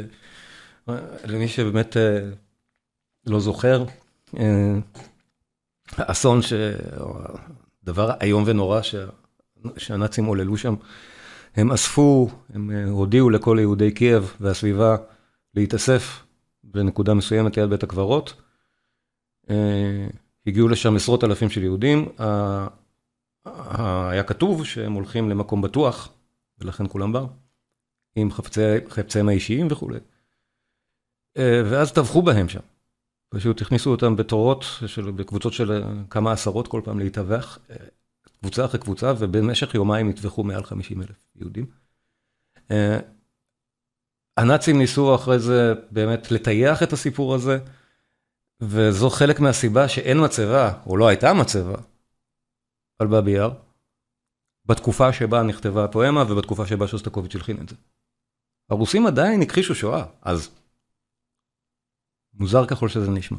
למי 1.23 1.47
שבאמת 1.47 1.97
אה, 1.97 2.29
לא 3.25 3.39
זוכר. 3.39 3.85
אה, 4.39 4.73
האסון, 5.97 6.41
ש... 6.41 6.53
דבר 7.91 8.11
איום 8.21 8.43
ונורא 8.47 8.81
שה... 8.81 9.05
שהנאצים 9.77 10.25
עוללו 10.25 10.57
שם, 10.57 10.75
הם 11.55 11.71
אספו, 11.71 12.29
הם 12.53 12.71
אה, 12.71 12.85
הודיעו 12.85 13.29
לכל 13.29 13.57
יהודי 13.59 13.91
קייב 13.91 14.35
והסביבה 14.39 14.95
להתאסף 15.55 16.23
בנקודה 16.63 17.13
מסוימת 17.13 17.57
ליד 17.57 17.69
בית 17.69 17.83
הקברות. 17.83 18.33
אה, 19.49 20.07
הגיעו 20.47 20.67
לשם 20.67 20.95
עשרות 20.95 21.23
אלפים 21.23 21.49
של 21.49 21.63
יהודים, 21.63 22.09
היה 23.45 24.23
כתוב 24.23 24.65
שהם 24.65 24.93
הולכים 24.93 25.29
למקום 25.29 25.61
בטוח, 25.61 26.09
ולכן 26.59 26.83
כולם 26.87 27.13
באו, 27.13 27.27
עם 28.15 28.29
חפציהם 28.89 29.29
האישיים 29.29 29.67
וכולי. 29.69 29.99
אה, 31.37 31.61
ואז 31.65 31.91
טבחו 31.91 32.21
בהם 32.21 32.49
שם. 32.49 32.59
פשוט 33.33 33.61
הכניסו 33.61 33.91
אותם 33.91 34.15
בתורות, 34.15 34.65
של, 34.85 35.11
בקבוצות 35.11 35.53
של 35.53 35.83
כמה 36.09 36.31
עשרות 36.31 36.67
כל 36.67 36.81
פעם 36.83 36.99
להתאבח, 36.99 37.59
קבוצה 38.39 38.65
אחרי 38.65 38.79
קבוצה, 38.79 39.13
ובמשך 39.19 39.75
יומיים 39.75 40.09
נטבחו 40.09 40.43
מעל 40.43 40.63
50 40.63 41.01
אלף 41.01 41.25
יהודים. 41.35 41.65
הנאצים 44.37 44.77
ניסו 44.77 45.15
אחרי 45.15 45.39
זה 45.39 45.73
באמת 45.91 46.31
לטייח 46.31 46.83
את 46.83 46.93
הסיפור 46.93 47.35
הזה, 47.35 47.59
וזו 48.61 49.09
חלק 49.09 49.39
מהסיבה 49.39 49.87
שאין 49.87 50.23
מצבה, 50.23 50.81
או 50.85 50.97
לא 50.97 51.07
הייתה 51.07 51.33
מצבה, 51.33 51.77
על 52.99 53.07
באבי 53.07 53.31
יאר, 53.31 53.51
בתקופה 54.65 55.13
שבה 55.13 55.43
נכתבה 55.43 55.85
הפואמה 55.85 56.23
ובתקופה 56.29 56.67
שבה 56.67 56.87
שוסטקוביץ' 56.87 57.35
הלחין 57.35 57.57
את 57.61 57.69
זה. 57.69 57.75
הרוסים 58.69 59.07
עדיין 59.07 59.41
הכחישו 59.41 59.75
שואה, 59.75 60.05
אז 60.21 60.60
מוזר 62.41 62.65
ככל 62.65 62.89
שזה 62.89 63.11
נשמע. 63.11 63.37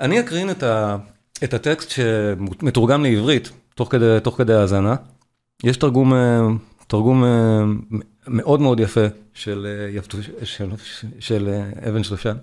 אני 0.00 0.20
אקרין 0.20 0.50
את, 0.50 0.62
ה, 0.62 0.96
את 1.44 1.54
הטקסט 1.54 1.90
שמתורגם 1.90 3.02
לעברית, 3.02 3.50
תוך 3.74 3.92
כדי, 3.92 4.18
תוך 4.22 4.36
כדי 4.38 4.54
האזנה. 4.54 4.96
יש 5.64 5.76
תרגום, 5.76 6.12
תרגום 6.86 7.24
מאוד 8.26 8.60
מאוד 8.60 8.80
יפה 8.80 9.06
של, 9.34 9.66
של, 10.42 10.70
של 11.20 11.60
אבן 11.88 12.02
שלושן. 12.02 12.36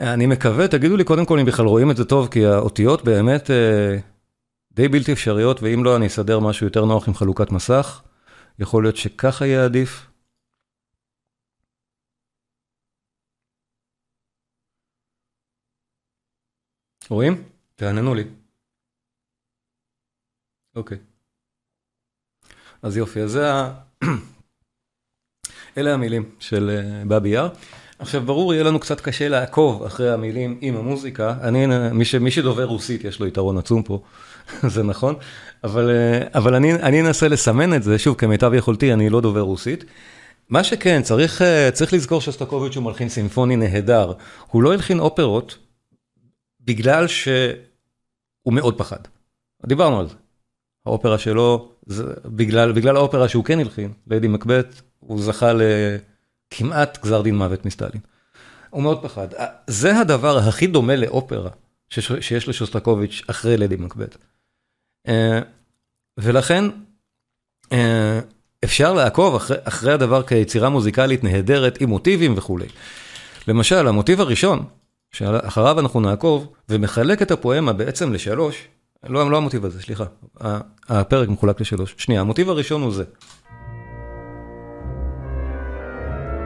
אני 0.00 0.26
מקווה, 0.26 0.68
תגידו 0.68 0.96
לי 0.96 1.04
קודם 1.04 1.24
כל 1.24 1.38
אם 1.38 1.46
בכלל 1.46 1.66
רואים 1.66 1.90
את 1.90 1.96
זה 1.96 2.04
טוב, 2.04 2.28
כי 2.28 2.46
האותיות 2.46 3.04
באמת 3.04 3.50
די 4.72 4.88
בלתי 4.88 5.12
אפשריות, 5.12 5.62
ואם 5.62 5.84
לא, 5.84 5.96
אני 5.96 6.06
אסדר 6.06 6.40
משהו 6.40 6.66
יותר 6.66 6.84
נוח 6.84 7.08
עם 7.08 7.14
חלוקת 7.14 7.52
מסך. 7.52 8.02
יכול 8.58 8.84
להיות 8.84 8.96
שככה 8.96 9.46
יהיה 9.46 9.64
עדיף. 9.64 10.09
רואים? 17.10 17.42
תעננו 17.76 18.14
לי. 18.14 18.24
אוקיי. 20.76 20.98
אז 22.82 22.96
יופי, 22.96 23.20
אז 23.20 23.30
זה 23.30 23.52
ה... 23.54 23.72
אלה 25.78 25.94
המילים 25.94 26.30
של 26.38 26.70
אה, 26.70 27.04
באבי 27.04 27.28
יאר. 27.28 27.48
עכשיו 27.98 28.22
ברור 28.22 28.54
יהיה 28.54 28.64
לנו 28.64 28.80
קצת 28.80 29.00
קשה 29.00 29.28
לעקוב 29.28 29.82
אחרי 29.82 30.10
המילים 30.10 30.58
עם 30.60 30.76
המוזיקה, 30.76 31.34
אני, 31.42 31.66
מי, 31.92 32.04
ש, 32.04 32.14
מי 32.14 32.30
שדובר 32.30 32.64
רוסית 32.64 33.04
יש 33.04 33.20
לו 33.20 33.26
יתרון 33.26 33.58
עצום 33.58 33.82
פה, 33.82 34.02
זה 34.74 34.82
נכון, 34.82 35.14
אבל, 35.64 35.90
אה, 35.90 36.38
אבל 36.38 36.54
אני, 36.54 36.74
אני 36.74 37.00
אנסה 37.00 37.28
לסמן 37.28 37.74
את 37.74 37.82
זה, 37.82 37.98
שוב 37.98 38.16
כמיטב 38.16 38.54
יכולתי, 38.54 38.92
אני 38.92 39.10
לא 39.10 39.20
דובר 39.20 39.40
רוסית. 39.40 39.84
מה 40.48 40.64
שכן, 40.64 41.02
צריך, 41.02 41.42
אה, 41.42 41.70
צריך 41.70 41.92
לזכור 41.92 42.20
שסטקוביץ' 42.20 42.76
הוא 42.76 42.84
מלחין 42.84 43.08
סימפוני 43.08 43.56
נהדר, 43.56 44.12
הוא 44.50 44.62
לא 44.62 44.72
הלחין 44.72 45.00
אופרות 45.00 45.58
בגלל 46.60 47.06
שהוא 47.06 48.54
מאוד 48.54 48.78
פחד. 48.78 48.98
דיברנו 49.66 50.00
על 50.00 50.08
זה. 50.08 50.14
האופרה 50.86 51.18
שלו, 51.18 51.72
זה, 51.86 52.04
בגלל, 52.24 52.72
בגלל 52.72 52.96
האופרה 52.96 53.28
שהוא 53.28 53.44
כן 53.44 53.58
הלחין, 53.58 53.92
ליידי 54.06 54.28
מקבט, 54.28 54.80
הוא 54.98 55.22
זכה 55.22 55.52
לכמעט 55.52 56.98
גזר 57.02 57.22
דין 57.22 57.36
מוות 57.36 57.64
מסטלין. 57.66 58.00
הוא 58.70 58.82
מאוד 58.82 59.02
פחד. 59.02 59.28
זה 59.66 59.98
הדבר 59.98 60.38
הכי 60.38 60.66
דומה 60.66 60.96
לאופרה 60.96 61.50
שיש, 61.90 62.12
שיש 62.20 62.48
לשוסטקוביץ' 62.48 63.22
אחרי 63.26 63.56
ליידי 63.56 63.76
מקבט. 63.76 64.16
אה, 65.08 65.40
ולכן 66.18 66.64
אה, 67.72 68.20
אפשר 68.64 68.92
לעקוב 68.92 69.34
אחרי, 69.34 69.56
אחרי 69.64 69.92
הדבר 69.92 70.22
כיצירה 70.22 70.68
מוזיקלית 70.68 71.24
נהדרת 71.24 71.80
עם 71.80 71.88
מוטיבים 71.88 72.34
וכולי. 72.36 72.66
למשל, 73.48 73.88
המוטיב 73.88 74.20
הראשון, 74.20 74.64
שאחריו 75.12 75.80
אנחנו 75.80 76.00
נעקוב, 76.00 76.48
ומחלק 76.68 77.22
את 77.22 77.30
הפואמה 77.30 77.72
בעצם 77.72 78.12
לשלוש, 78.12 78.68
לא, 79.08 79.30
לא 79.30 79.36
המוטיב 79.36 79.64
הזה, 79.64 79.82
סליחה, 79.82 80.04
הפרק 80.88 81.28
מחולק 81.28 81.60
לשלוש. 81.60 81.94
שנייה, 81.98 82.20
המוטיב 82.20 82.50
הראשון 82.50 82.82
הוא 82.82 82.92
זה. 82.92 83.04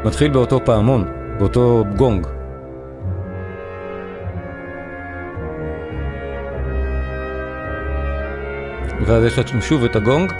מתחיל 0.04 0.32
באותו 0.32 0.60
פעמון, 0.64 1.04
באותו 1.38 1.84
גונג. 1.96 2.26
ואז 9.06 9.24
יש 9.24 9.38
לנו 9.38 9.62
שוב 9.62 9.84
את 9.84 9.96
הגונג. 9.96 10.32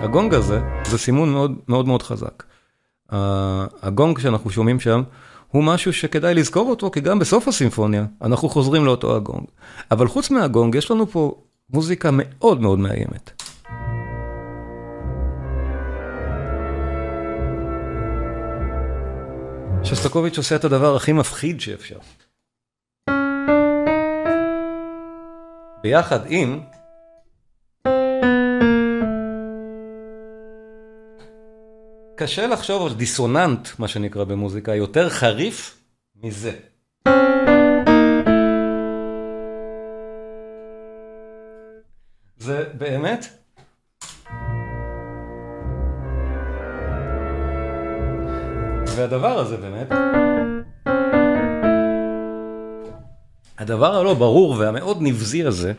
הגונג 0.00 0.34
הזה, 0.34 0.60
זה 0.84 0.98
סימון 0.98 1.32
מאוד 1.32 1.52
מאוד 1.68 1.86
מאוד 1.86 2.02
חזק. 2.02 2.44
הגונג 3.82 4.18
שאנחנו 4.18 4.50
שומעים 4.50 4.80
שם, 4.80 5.02
הוא 5.48 5.64
משהו 5.64 5.92
שכדאי 5.92 6.34
לזכור 6.34 6.70
אותו, 6.70 6.90
כי 6.90 7.00
גם 7.00 7.18
בסוף 7.18 7.48
הסימפוניה 7.48 8.06
אנחנו 8.22 8.48
חוזרים 8.48 8.84
לאותו 8.84 9.16
הגונג. 9.16 9.46
אבל 9.90 10.08
חוץ 10.08 10.30
מהגונג, 10.30 10.74
יש 10.74 10.90
לנו 10.90 11.06
פה 11.06 11.34
מוזיקה 11.70 12.10
מאוד 12.12 12.60
מאוד 12.60 12.78
מאיימת. 12.78 13.42
שסטקוביץ' 19.82 20.38
עושה 20.38 20.56
את 20.56 20.64
הדבר 20.64 20.96
הכי 20.96 21.12
מפחיד 21.12 21.60
שאפשר. 21.60 21.98
ביחד 25.82 26.20
עם 26.28 26.60
קשה 32.20 32.46
לחשוב 32.46 32.86
על 32.86 32.94
דיסוננט, 32.94 33.68
מה 33.78 33.88
שנקרא 33.88 34.24
במוזיקה, 34.24 34.74
יותר 34.74 35.08
חריף 35.08 35.78
מזה. 36.22 36.52
זה 42.38 42.64
באמת... 42.78 43.26
והדבר 48.96 49.38
הזה 49.38 49.56
באמת... 49.56 49.88
הדבר 53.58 53.94
הלא 53.94 54.14
ברור 54.14 54.56
והמאוד 54.58 54.98
נבזי 55.00 55.44
הזה, 55.44 55.72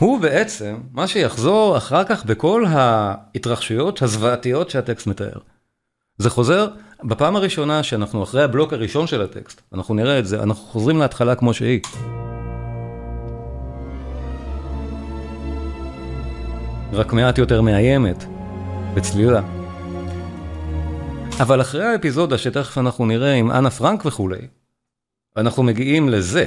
הוא 0.00 0.20
בעצם 0.20 0.76
מה 0.92 1.06
שיחזור 1.06 1.76
אחר 1.76 2.04
כך 2.04 2.24
בכל 2.24 2.64
ההתרחשויות 2.68 4.02
הזוועתיות 4.02 4.70
שהטקסט 4.70 5.06
מתאר. 5.06 5.38
זה 6.18 6.30
חוזר 6.30 6.68
בפעם 7.04 7.36
הראשונה 7.36 7.82
שאנחנו 7.82 8.22
אחרי 8.22 8.42
הבלוק 8.42 8.72
הראשון 8.72 9.06
של 9.06 9.22
הטקסט, 9.22 9.60
אנחנו 9.74 9.94
נראה 9.94 10.18
את 10.18 10.26
זה, 10.26 10.42
אנחנו 10.42 10.64
חוזרים 10.64 10.98
להתחלה 10.98 11.34
כמו 11.34 11.54
שהיא. 11.54 11.80
רק 16.92 17.12
מעט 17.12 17.38
יותר 17.38 17.62
מאיימת, 17.62 18.24
בצלילה. 18.94 19.42
אבל 21.40 21.60
אחרי 21.60 21.84
האפיזודה 21.84 22.38
שתכף 22.38 22.78
אנחנו 22.78 23.06
נראה 23.06 23.32
עם 23.32 23.50
אנה 23.50 23.70
פרנק 23.70 24.06
וכולי, 24.06 24.46
אנחנו 25.36 25.62
מגיעים 25.62 26.08
לזה. 26.08 26.46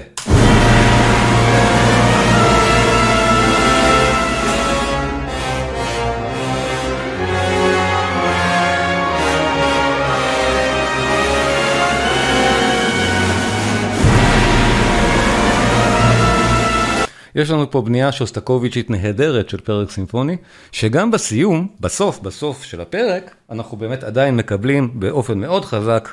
יש 17.36 17.50
לנו 17.50 17.72
פה 17.72 17.82
בנייה 17.82 18.12
שוסטקוביצ'ית 18.12 18.90
נהדרת 18.90 19.50
של 19.50 19.60
פרק 19.60 19.92
סימפוני, 19.92 20.38
שגם 20.72 21.12
בסיום, 21.12 21.68
בסוף, 21.80 22.20
בסוף 22.20 22.64
של 22.64 22.82
הפרק, 22.82 23.36
אנחנו 23.50 23.78
באמת 23.78 24.04
עדיין 24.04 24.38
מקבלים 24.38 25.00
באופן 25.00 25.40
מאוד 25.40 25.66
חזק 25.66 26.10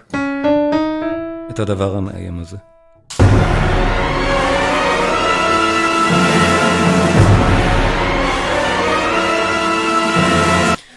את 1.51 1.59
הדבר 1.59 1.97
המאיים 1.97 2.41
הזה. 2.41 2.57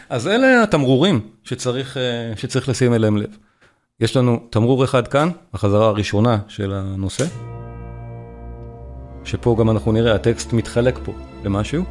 אז 0.09 0.27
אלה 0.27 0.63
התמרורים 0.63 1.19
שצריך, 1.43 1.97
אה, 1.97 2.33
שצריך 2.35 2.69
לשים 2.69 2.93
אליהם 2.93 3.17
לב. 3.17 3.37
יש 3.99 4.17
לנו 4.17 4.47
תמרור 4.49 4.83
אחד 4.83 5.07
כאן, 5.07 5.29
החזרה 5.53 5.87
הראשונה 5.87 6.37
של 6.47 6.73
הנושא. 6.73 7.52
שפה 9.25 9.55
גם 9.59 9.69
אנחנו 9.69 9.91
נראה, 9.91 10.15
הטקסט 10.15 10.53
מתחלק 10.53 10.99
פה 11.05 11.13
למשהו. 11.43 11.83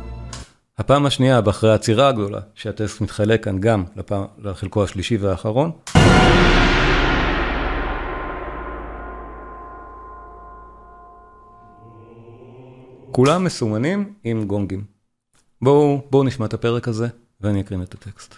הפעם 0.79 1.07
השנייה, 1.07 1.41
באחרי 1.41 1.71
העצירה 1.71 2.09
הגדולה, 2.09 2.41
שהטקסט 2.55 3.01
מתחלק 3.01 3.45
כאן 3.45 3.61
גם 3.61 3.85
לפעם, 3.97 4.25
לחלקו 4.39 4.85
השלישי 4.85 5.17
והאחרון. 5.17 5.71
כולם 13.13 13.45
מסומנים 13.45 14.13
עם 14.25 14.45
גונגים. 14.45 14.85
בואו, 15.63 16.01
בואו 16.11 16.25
נשמע 16.25 16.47
את 16.47 16.55
הפרק 16.55 16.89
הזה, 16.89 17.09
ואני 17.41 17.61
אקרין 17.61 17.83
את 17.83 17.95
הטקסט. 17.95 18.35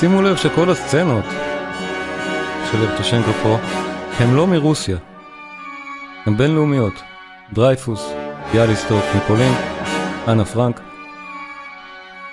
שימו 0.00 0.22
לב 0.22 0.36
שכל 0.36 0.70
הסצנות 0.70 1.24
של 2.70 2.82
יבטושנקו 2.82 3.32
פה 3.42 3.56
הן 4.18 4.34
לא 4.34 4.46
מרוסיה, 4.46 4.96
הן 6.26 6.36
בינלאומיות. 6.36 6.92
דרייפוס, 7.52 8.12
ביאליסטוק, 8.52 9.04
מפולין, 9.16 9.52
אנה 10.28 10.44
פרנק. 10.44 10.80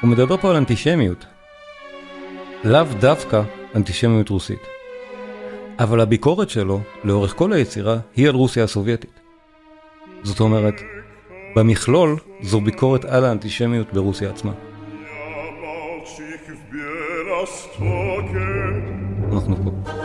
הוא 0.02 0.10
מדבר 0.10 0.38
פה 0.38 0.50
על 0.50 0.56
אנטישמיות. 0.56 1.26
לאו 2.64 2.84
דווקא 3.00 3.42
אנטישמיות 3.76 4.30
רוסית. 4.30 4.62
אבל 5.80 6.02
הביקורת 6.02 6.50
שלו, 6.50 6.80
לאורך 7.04 7.34
כל 7.36 7.54
היצירה, 7.54 7.98
היא 8.16 8.30
על 8.30 8.36
רוסיה 8.36 8.64
הסובייטית. 8.64 9.20
זאת 10.24 10.40
אומרת, 10.40 10.82
במכלול 11.56 12.18
זו 12.42 12.62
ביקורת 12.62 13.06
על 13.06 13.26
האנטישמיות 13.26 13.94
ברוסיה 13.94 14.30
עצמה. 14.30 14.52
אנחנו 19.32 19.56
פה. 19.64 19.72
Я 19.90 20.03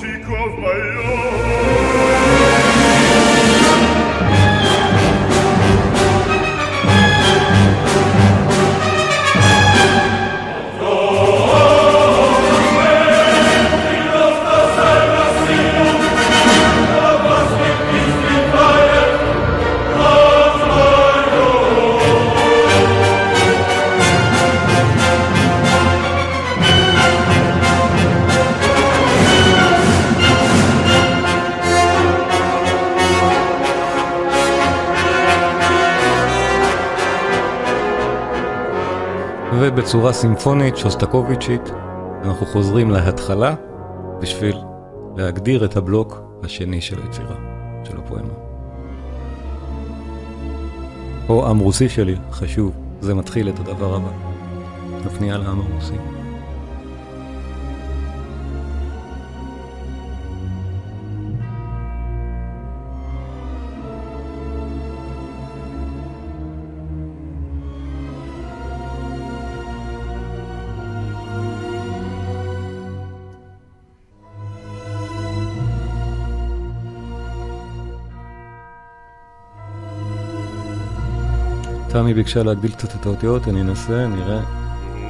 she 0.00 0.18
calls 0.24 0.58
my 0.58 0.70
own. 0.70 1.43
ובצורה 39.94 40.12
סימפונית, 40.12 40.76
שוסטקוביצ'ית, 40.76 41.70
אנחנו 42.24 42.46
חוזרים 42.46 42.90
להתחלה 42.90 43.54
בשביל 44.20 44.56
להגדיר 45.16 45.64
את 45.64 45.76
הבלוק 45.76 46.22
השני 46.42 46.80
של 46.80 47.02
היצירה, 47.02 47.36
של 47.84 47.98
הפואמה. 47.98 48.34
פה 51.26 51.48
עם 51.50 51.58
רוסי 51.58 51.88
שלי, 51.88 52.16
חשוב, 52.30 52.72
זה 53.00 53.14
מתחיל 53.14 53.48
את 53.48 53.58
הדבר 53.58 53.94
הבא. 53.94 54.08
הפנייה 55.06 55.38
לעם 55.38 55.60
הרוסי. 55.60 56.13
תמי 81.94 82.14
ביקשה 82.14 82.42
להגדיל 82.42 82.72
קצת 82.72 83.00
את 83.00 83.06
האותיות, 83.06 83.48
אני 83.48 83.60
אנסה, 83.60 84.06
נראה 84.06 84.40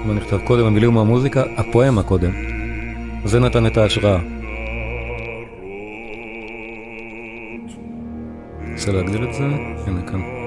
מה 0.04 0.14
נכתב 0.14 0.38
קודם, 0.46 0.66
המילים 0.66 0.92
מהמוזיקה, 0.92 1.42
הפואמה 1.56 2.02
קודם. 2.02 2.32
זה 3.24 3.40
נתן 3.40 3.66
את 3.66 3.76
ההשראה. 3.76 4.18
רוצה 8.72 8.92
להגדיל 8.92 9.28
את 9.28 9.34
זה? 9.34 9.44
הנה 9.86 10.02
כאן. 10.02 10.43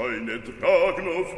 keine 0.00 0.38
Dragnov, 0.40 1.28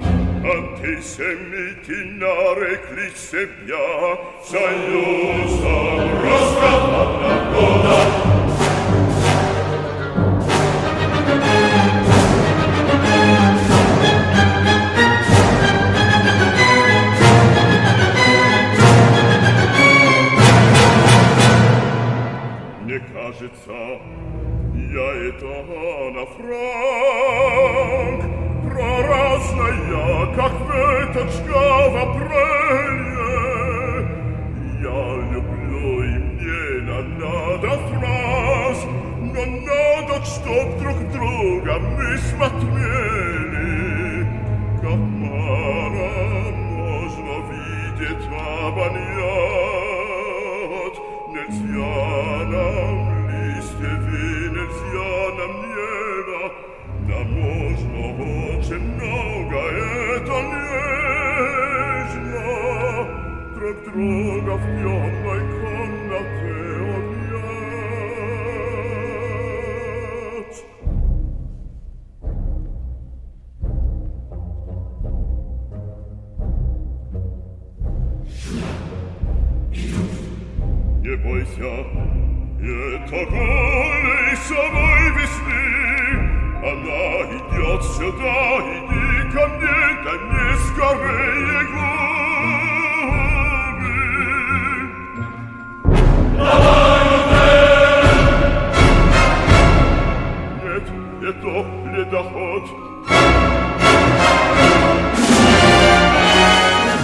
Antisemitin 0.45 2.23
Areklis 2.23 3.31
Sebja, 3.31 4.19
Salusa, 4.43 5.79
Rostov, 6.23 6.85
Anna, 7.59 8.22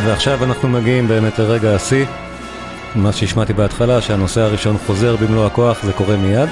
ועכשיו 0.05 0.45
אנחנו 0.45 0.69
מגיעים 0.69 1.09
באמת 1.09 1.39
לרגע 1.39 1.75
השיא. 1.75 2.05
מה 2.95 3.13
שהשמעתי 3.13 3.53
בהתחלה, 3.53 4.01
שהנושא 4.01 4.41
הראשון 4.41 4.77
חוזר 4.87 5.17
במלוא 5.17 5.47
הכוח, 5.47 5.83
זה 5.83 5.93
קורה 5.93 6.17
מיד. 6.17 6.49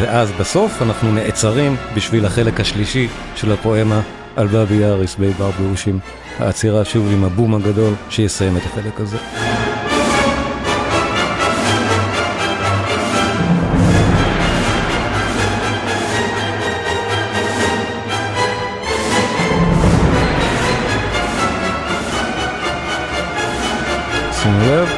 ואז 0.00 0.32
בסוף 0.40 0.82
אנחנו 0.82 1.12
נעצרים 1.12 1.76
בשביל 1.96 2.26
החלק 2.26 2.60
השלישי 2.60 3.08
של 3.34 3.52
הפואמה 3.52 4.00
על 4.36 4.46
בבי 4.46 4.74
יאריס 4.74 5.16
בי 5.16 5.30
בר 5.30 5.50
ברושים. 5.50 5.98
העצירה 6.38 6.84
שוב 6.84 7.12
עם 7.12 7.24
הבום 7.24 7.54
הגדול 7.54 7.94
שיסיים 8.10 8.56
את 8.56 8.62
החלק 8.66 9.00
הזה. 9.00 9.18
שימו 24.46 24.58
לב. 24.60 24.88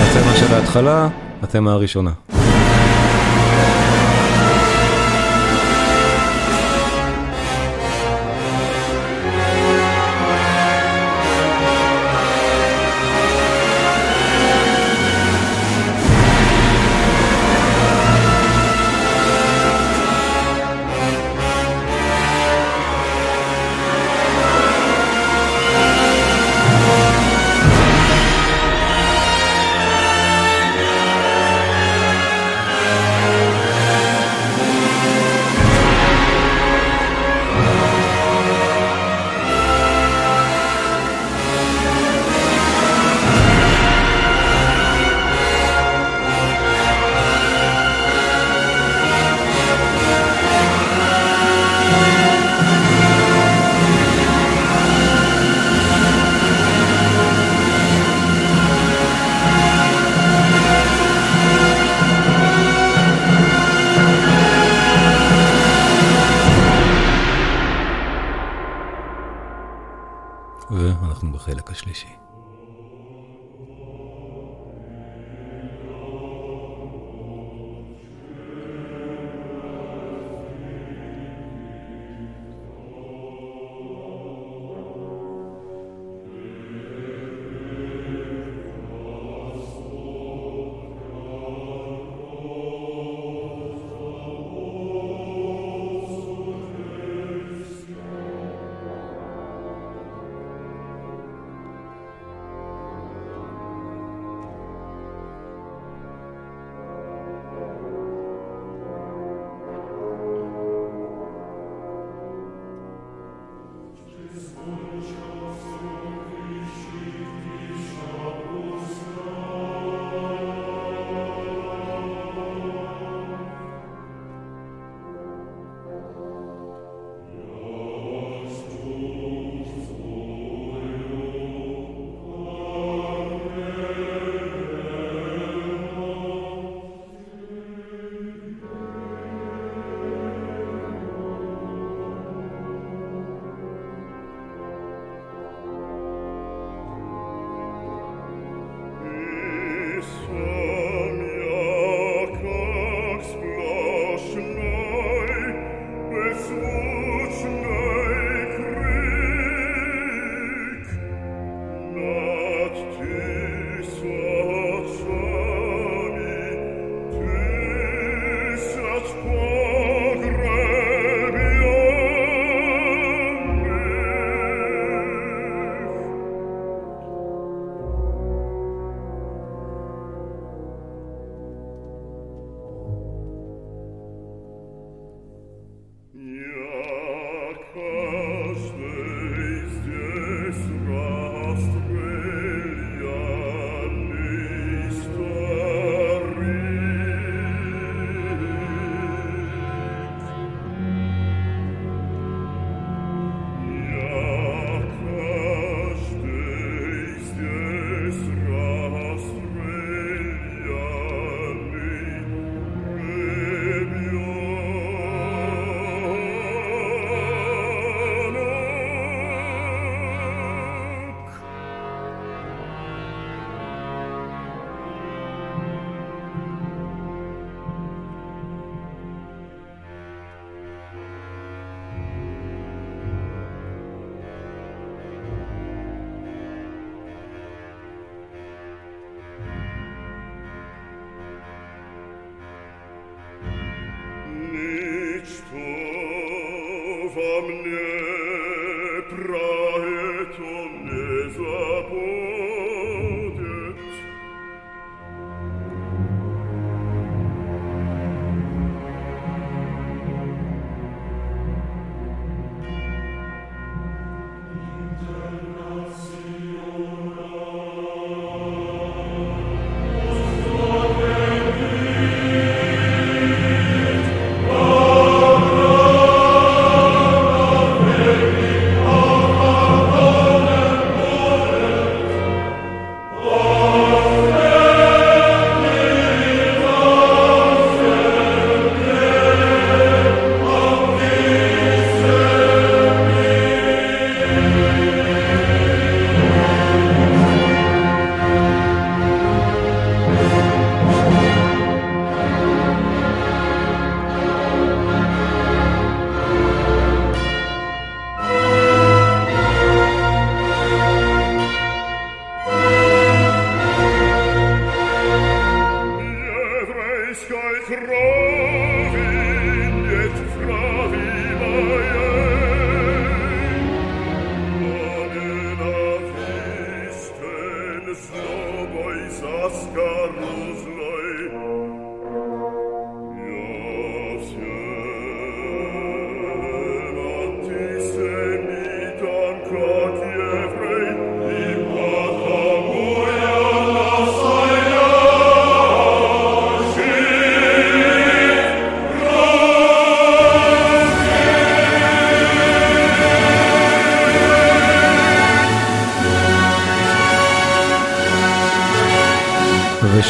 התמה 0.00 0.36
של 0.36 0.54
ההתחלה, 0.54 1.08
התמה 1.42 1.72
הראשונה. 1.72 2.10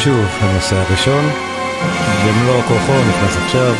ושוב, 0.03 0.25
הנושא 0.41 0.75
הראשון, 0.75 1.29
במלוא 2.25 2.61
כוחו 2.61 2.93
נכנס 3.09 3.37
עכשיו. 3.45 3.75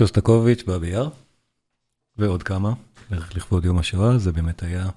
שוסטקוביץ', 0.00 0.62
באבי 0.62 0.88
יאר, 0.88 1.08
ועוד 2.16 2.42
כמה, 2.42 2.72
בערך 3.10 3.36
לכבוד 3.36 3.64
יום 3.64 3.78
השואה, 3.78 4.18
זה 4.18 4.32
באמת 4.32 4.62
היה 4.62 4.90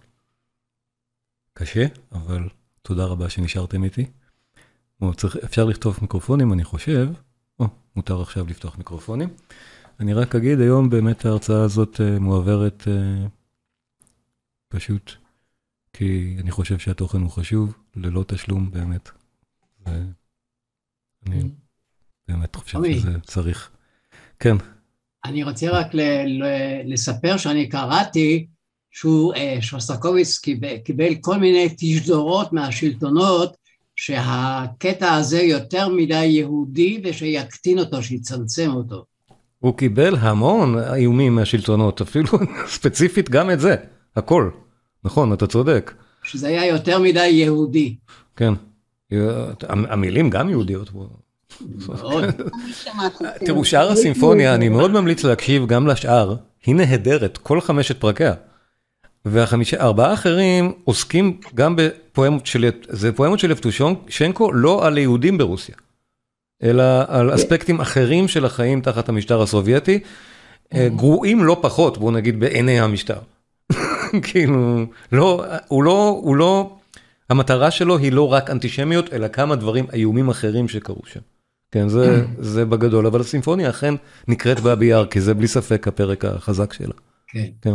קשה, 1.53 1.85
אבל 2.11 2.49
תודה 2.81 3.05
רבה 3.05 3.29
שנשארתם 3.29 3.83
איתי. 3.83 4.05
צריך, 5.15 5.35
אפשר 5.35 5.65
לכתוב 5.65 5.97
מיקרופונים, 6.01 6.53
אני 6.53 6.63
חושב, 6.63 7.09
או, 7.59 7.67
מותר 7.95 8.21
עכשיו 8.21 8.45
לפתוח 8.47 8.77
מיקרופונים. 8.77 9.29
אני 9.99 10.13
רק 10.13 10.35
אגיד, 10.35 10.59
היום 10.59 10.89
באמת 10.89 11.25
ההרצאה 11.25 11.63
הזאת 11.63 12.01
אה, 12.01 12.19
מועברת 12.19 12.83
אה, 12.87 13.27
פשוט 14.67 15.11
כי 15.93 16.37
אני 16.39 16.51
חושב 16.51 16.77
שהתוכן 16.77 17.21
הוא 17.21 17.31
חשוב, 17.31 17.73
ללא 17.95 18.23
תשלום 18.27 18.71
באמת. 18.71 19.09
ואני 19.85 21.49
באמת 22.27 22.55
חושב. 22.55 22.79
שזה 22.93 23.19
צריך. 23.19 23.69
כן. 24.39 24.55
אני 25.25 25.43
רוצה 25.43 25.69
רק 25.69 25.93
ל- 25.93 26.25
ל- 26.25 26.93
לספר 26.93 27.37
שאני 27.37 27.69
קראתי 27.69 28.45
שהוא, 28.91 29.33
אה, 29.33 29.57
שוסטקוביץ 29.61 30.37
קיבל, 30.37 30.77
קיבל 30.77 31.15
כל 31.21 31.37
מיני 31.37 31.69
תשדורות 31.77 32.53
מהשלטונות 32.53 33.57
שהקטע 33.95 35.13
הזה 35.13 35.41
יותר 35.41 35.89
מדי 35.89 36.25
יהודי 36.25 37.01
ושיקטין 37.03 37.79
אותו, 37.79 38.03
שיצמצם 38.03 38.71
אותו. 38.73 39.05
הוא 39.59 39.77
קיבל 39.77 40.15
המון 40.15 40.77
איומים 40.79 41.35
מהשלטונות, 41.35 42.01
אפילו 42.01 42.29
ספציפית 42.75 43.29
גם 43.29 43.51
את 43.51 43.59
זה, 43.59 43.75
הכל. 44.15 44.49
נכון, 45.03 45.33
אתה 45.33 45.47
צודק. 45.47 45.93
שזה 46.23 46.47
היה 46.47 46.65
יותר 46.65 46.99
מדי 46.99 47.27
יהודי. 47.27 47.95
כן. 48.35 48.53
המילים 49.67 50.29
גם 50.29 50.49
יהודיות. 50.49 50.89
תראו, 53.45 53.65
שאר 53.65 53.91
הסימפוניה, 53.91 54.55
אני 54.55 54.69
מאוד 54.69 54.91
ממליץ 54.91 55.23
להקשיב 55.23 55.65
גם 55.65 55.87
לשאר, 55.87 56.35
היא 56.65 56.75
נהדרת, 56.75 57.37
כל 57.37 57.61
חמשת 57.61 57.99
פרקיה. 57.99 58.33
והארבעה 59.25 60.09
האחרים 60.09 60.71
עוסקים 60.83 61.37
גם 61.55 61.75
בפואמות 61.75 62.45
של, 62.45 62.69
זה 62.89 63.11
פואמות 63.11 63.39
של 63.39 63.51
יבטושנקו, 63.51 64.53
לא 64.53 64.87
על 64.87 64.97
היהודים 64.97 65.37
ברוסיה, 65.37 65.75
אלא 66.63 66.83
על 67.07 67.35
אספקטים 67.35 67.79
אחרים 67.79 68.27
של 68.27 68.45
החיים 68.45 68.81
תחת 68.81 69.09
המשטר 69.09 69.41
הסובייטי, 69.41 69.99
גרועים 70.73 71.43
לא 71.43 71.57
פחות, 71.61 71.97
בואו 71.97 72.11
נגיד, 72.11 72.39
בעיני 72.39 72.79
המשטר. 72.79 73.19
כאילו, 74.23 74.85
לא, 75.11 75.43
הוא 75.67 75.83
לא, 75.83 76.19
הוא 76.23 76.35
לא, 76.35 76.75
המטרה 77.29 77.71
שלו 77.71 77.97
היא 77.97 78.11
לא 78.11 78.33
רק 78.33 78.49
אנטישמיות, 78.49 79.13
אלא 79.13 79.27
כמה 79.27 79.55
דברים 79.55 79.85
איומים 79.93 80.29
אחרים 80.29 80.67
שקרו 80.67 81.01
שם. 81.05 81.19
כן, 81.73 81.89
זה, 81.89 82.25
זה 82.39 82.65
בגדול, 82.65 83.07
אבל 83.07 83.21
הסימפוניה 83.21 83.69
אכן 83.69 83.93
נקראת 84.27 84.59
באבי 84.59 84.85
יאר, 84.85 85.05
כי 85.05 85.21
זה 85.21 85.33
בלי 85.33 85.47
ספק 85.47 85.87
הפרק 85.87 86.25
החזק 86.25 86.73
שלה. 86.73 86.93
כן. 87.27 87.45
כן. 87.61 87.73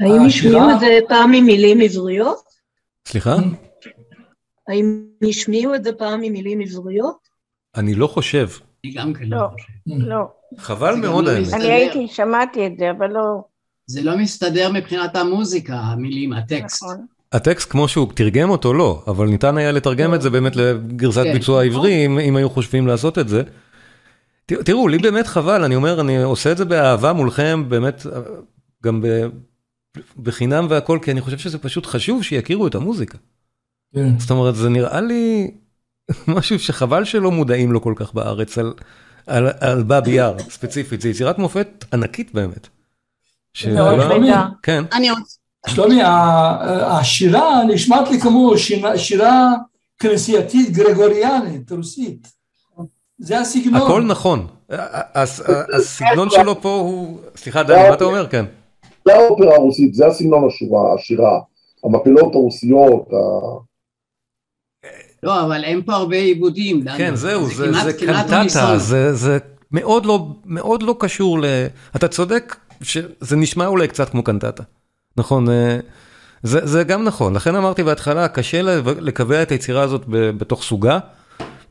האם 0.00 0.26
השמיעו 0.26 0.70
את 0.70 0.80
זה 0.80 0.98
פעם 1.08 1.32
עם 1.32 1.44
מילים 1.44 1.80
עבריות? 1.80 2.44
סליחה? 3.06 3.36
האם 4.68 5.06
השמיעו 5.28 5.74
את 5.74 5.84
זה 5.84 5.92
פעם 5.92 6.22
עם 6.22 6.32
מילים 6.32 6.60
עבריות? 6.60 7.28
אני 7.76 7.94
לא 7.94 8.06
חושב. 8.06 8.48
אני 8.84 8.92
גם 8.92 9.14
כן 9.14 9.24
לא. 9.24 9.46
לא. 9.86 10.24
חבל 10.58 10.94
מאוד 10.94 11.28
האמת. 11.28 11.52
אני 11.52 11.72
הייתי, 11.72 12.08
שמעתי 12.08 12.66
את 12.66 12.72
זה, 12.78 12.90
אבל 12.90 13.10
לא... 13.10 13.44
זה 13.86 14.02
לא 14.02 14.18
מסתדר 14.18 14.72
מבחינת 14.72 15.16
המוזיקה, 15.16 15.74
המילים, 15.74 16.32
הטקסט. 16.32 16.82
נכון. 16.82 17.06
הטקסט 17.32 17.70
כמו 17.70 17.88
שהוא 17.88 18.12
תרגם 18.14 18.50
אותו 18.50 18.74
לא, 18.74 19.04
אבל 19.06 19.26
ניתן 19.26 19.56
היה 19.56 19.72
לתרגם 19.72 20.14
את 20.14 20.22
זה 20.22 20.30
באמת 20.30 20.56
לגרסת 20.56 21.22
כן. 21.22 21.32
ביצוע 21.32 21.64
עברי, 21.64 22.06
אם, 22.06 22.18
אם 22.18 22.36
היו 22.36 22.50
חושבים 22.50 22.86
לעשות 22.86 23.18
את 23.18 23.28
זה. 23.28 23.42
ת- 24.46 24.52
תראו, 24.52 24.88
לי 24.88 24.98
באמת 24.98 25.26
חבל, 25.26 25.64
אני 25.64 25.74
אומר, 25.76 26.00
אני 26.00 26.22
עושה 26.22 26.52
את 26.52 26.56
זה 26.56 26.64
באהבה 26.64 27.12
מולכם, 27.12 27.64
באמת, 27.68 28.06
גם 28.84 29.02
ב, 29.02 29.06
בחינם 30.22 30.66
והכל, 30.70 30.98
כי 31.02 31.10
אני 31.10 31.20
חושב 31.20 31.38
שזה 31.38 31.58
פשוט 31.58 31.86
חשוב 31.86 32.22
שיכירו 32.22 32.66
את 32.66 32.74
המוזיקה. 32.74 33.18
כן. 33.94 34.18
זאת 34.18 34.30
אומרת, 34.30 34.54
זה 34.54 34.68
נראה 34.68 35.00
לי 35.00 35.50
משהו 36.36 36.58
שחבל 36.58 37.04
שלא 37.04 37.30
מודעים 37.30 37.72
לו 37.72 37.82
כל 37.82 37.94
כך 37.96 38.14
בארץ, 38.14 38.58
על, 38.58 38.74
על, 39.26 39.48
על 39.60 39.82
באבי 39.82 40.10
יאר 40.10 40.38
ספציפית, 40.38 41.00
זו 41.00 41.08
יצירת 41.08 41.38
מופת 41.38 41.84
ענקית 41.92 42.34
באמת. 42.34 42.68
ש-. 43.54 43.66
כן. 44.62 44.84
אני 44.92 45.10
רוצה... 45.10 45.45
שלומי, 45.66 46.02
ה- 46.02 46.56
השירה 46.98 47.64
נשמעת 47.68 48.08
לי 48.10 48.20
כמו 48.20 48.58
שירה- 48.58 48.98
שירה 48.98 49.52
כנסייתית 49.98 50.70
גרגוריאנית, 50.70 51.72
רוסית. 51.72 52.28
זה 53.18 53.38
הסגנון. 53.40 53.82
הכל 53.82 54.02
נכון, 54.02 54.46
הסגנון 55.74 56.30
שלו 56.30 56.60
פה 56.60 56.68
הוא... 56.68 57.18
סליחה, 57.36 57.62
דני, 57.62 57.88
מה 57.88 57.94
אתה 57.94 58.04
אומר? 58.04 58.26
כן. 58.28 58.44
זה 59.04 59.14
האופרה 59.14 59.54
הרוסית, 59.54 59.94
זה 59.94 60.06
הסגנון 60.06 60.48
השירה. 60.98 61.40
המקהלות 61.84 62.34
הרוסיות, 62.34 63.08
לא, 65.22 65.42
אבל 65.44 65.64
אין 65.64 65.82
פה 65.82 65.92
הרבה 65.92 66.16
עיבודים. 66.16 66.84
כן, 66.96 67.14
זהו, 67.14 67.46
זה 67.50 67.92
קנטטה, 68.00 68.78
זה 69.12 69.38
מאוד 69.72 70.06
לא, 70.06 70.26
מאוד 70.44 70.82
לא 70.82 70.96
קשור 70.98 71.38
ל... 71.40 71.44
אתה 71.96 72.08
צודק 72.08 72.56
שזה 72.82 73.36
נשמע 73.36 73.66
אולי 73.66 73.88
קצת 73.88 74.08
כמו 74.08 74.22
קנטטה. 74.24 74.62
נכון, 75.16 75.50
אה, 75.50 75.78
זה, 76.42 76.66
זה 76.66 76.84
גם 76.84 77.04
נכון. 77.04 77.34
לכן 77.34 77.54
אמרתי 77.54 77.82
בהתחלה, 77.82 78.28
קשה 78.28 78.62
לקבע 78.84 79.42
את 79.42 79.50
היצירה 79.50 79.82
הזאת 79.82 80.02
בתוך 80.08 80.62
סוגה, 80.62 80.98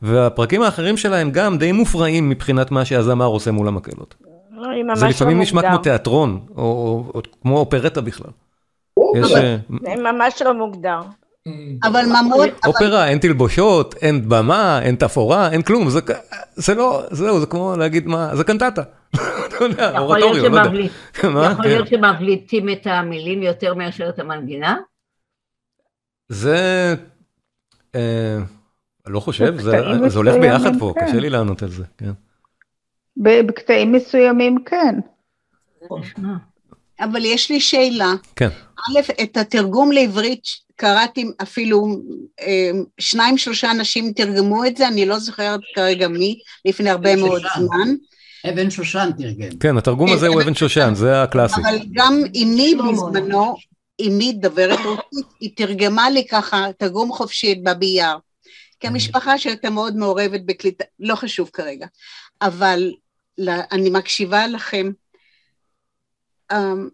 והפרקים 0.02 0.62
האחרים 0.62 0.96
שלה 0.96 1.18
הם 1.18 1.30
גם 1.30 1.58
די 1.58 1.72
מופרעים 1.72 2.28
מבחינת 2.28 2.70
מה 2.70 2.84
שהזמר 2.84 3.26
עושה 3.26 3.50
מול 3.50 3.68
המקהלות. 3.68 4.14
לא, 4.50 4.68
היא 4.68 4.84
ממש 4.84 4.98
זה 4.98 5.04
לא 5.04 5.10
לפעמים 5.10 5.40
נשמע 5.40 5.60
מוגדר. 5.60 5.74
כמו 5.74 5.82
תיאטרון, 5.82 6.40
או, 6.56 6.62
או, 6.62 7.04
או 7.14 7.20
כמו 7.42 7.58
אופרטה 7.58 8.00
בכלל. 8.00 8.30
יש, 9.16 9.32
אבל 9.32 9.44
אה, 9.44 9.56
זה 9.82 10.02
ממש 10.02 10.42
לא 10.42 10.54
מוגדר. 10.54 11.00
אבל 11.84 12.04
ממון, 12.04 12.48
אופרה, 12.66 13.08
אין 13.08 13.18
תלבושות, 13.18 13.94
אין 13.94 14.28
במה, 14.28 14.80
אין 14.82 14.96
תפאורה, 14.96 15.50
אין 15.52 15.62
כלום, 15.62 15.90
זה, 15.90 16.00
זה 16.54 16.74
לא, 16.74 17.02
זהו, 17.10 17.40
זה 17.40 17.46
כמו 17.46 17.76
להגיד 17.76 18.06
מה, 18.06 18.36
זה 18.36 18.44
קנטטה. 18.44 18.82
יכול 19.16 19.66
להיות 19.68 19.96
אורטוריו, 19.98 20.44
יודע. 20.44 20.64
שמבליט- 20.64 21.24
מה? 21.34 21.48
יכול. 21.52 21.64
להיות 21.66 21.88
שמבליטים 21.88 22.68
את 22.68 22.86
המילים 22.86 23.42
יותר 23.42 23.74
מאשר 23.74 24.08
את 24.08 24.18
המנגינה? 24.18 24.76
זה, 26.28 26.94
אה, 27.94 28.38
לא 29.06 29.20
חושב, 29.20 29.60
זה 30.08 30.18
הולך 30.18 30.34
ביחד 30.34 30.78
פה, 30.78 30.92
כן. 30.94 31.06
קשה 31.06 31.20
לי 31.20 31.30
לענות 31.30 31.62
על 31.62 31.68
זה, 31.70 31.84
כן. 31.98 32.10
בקטעים 33.16 33.92
מסוימים 33.92 34.64
כן. 34.64 34.94
אבל 37.00 37.24
יש 37.24 37.50
לי 37.50 37.60
שאלה. 37.60 38.12
כן. 38.36 38.48
א', 38.78 39.22
את 39.22 39.36
התרגום 39.36 39.92
לעברית 39.92 40.44
קראתי 40.76 41.24
אפילו 41.42 41.86
אה, 42.40 42.70
שניים 42.98 43.38
שלושה 43.38 43.70
אנשים 43.70 44.12
תרגמו 44.12 44.64
את 44.64 44.76
זה, 44.76 44.88
אני 44.88 45.06
לא 45.06 45.18
זוכרת 45.18 45.60
כרגע 45.74 46.08
מי, 46.08 46.38
לפני 46.64 46.90
הרבה 46.90 47.16
מאוד 47.16 47.42
שושן. 47.42 47.60
זמן. 47.60 47.94
אבן 48.48 48.70
שושן 48.70 49.10
תרגם. 49.18 49.58
כן, 49.60 49.76
התרגום 49.76 50.12
הזה 50.12 50.26
הוא 50.26 50.42
אבן 50.42 50.54
שושן, 50.54 50.92
זה 50.94 51.22
הקלאסי. 51.22 51.60
אבל 51.60 51.78
גם 51.92 52.22
אמי 52.42 52.74
בזמנו, 52.74 53.56
אמי 54.06 54.32
דוברת 54.32 54.78
רוסית, 54.84 55.26
היא 55.40 55.50
תרגמה 55.56 56.10
לי 56.10 56.26
ככה 56.26 56.66
תרגום 56.78 57.12
חופשי 57.12 57.52
את 57.52 57.62
בבי 57.62 57.86
יאר. 57.86 58.16
כי 58.80 58.86
המשפחה 58.86 59.38
שהייתה 59.38 59.70
מאוד 59.70 59.96
מעורבת 59.96 60.40
בקליטה, 60.46 60.84
לא 61.00 61.14
חשוב 61.14 61.50
כרגע. 61.52 61.86
אבל 62.42 62.92
אני 63.72 63.90
מקשיבה 63.90 64.46
לכם. 64.46 64.90
אמ, 66.52 66.88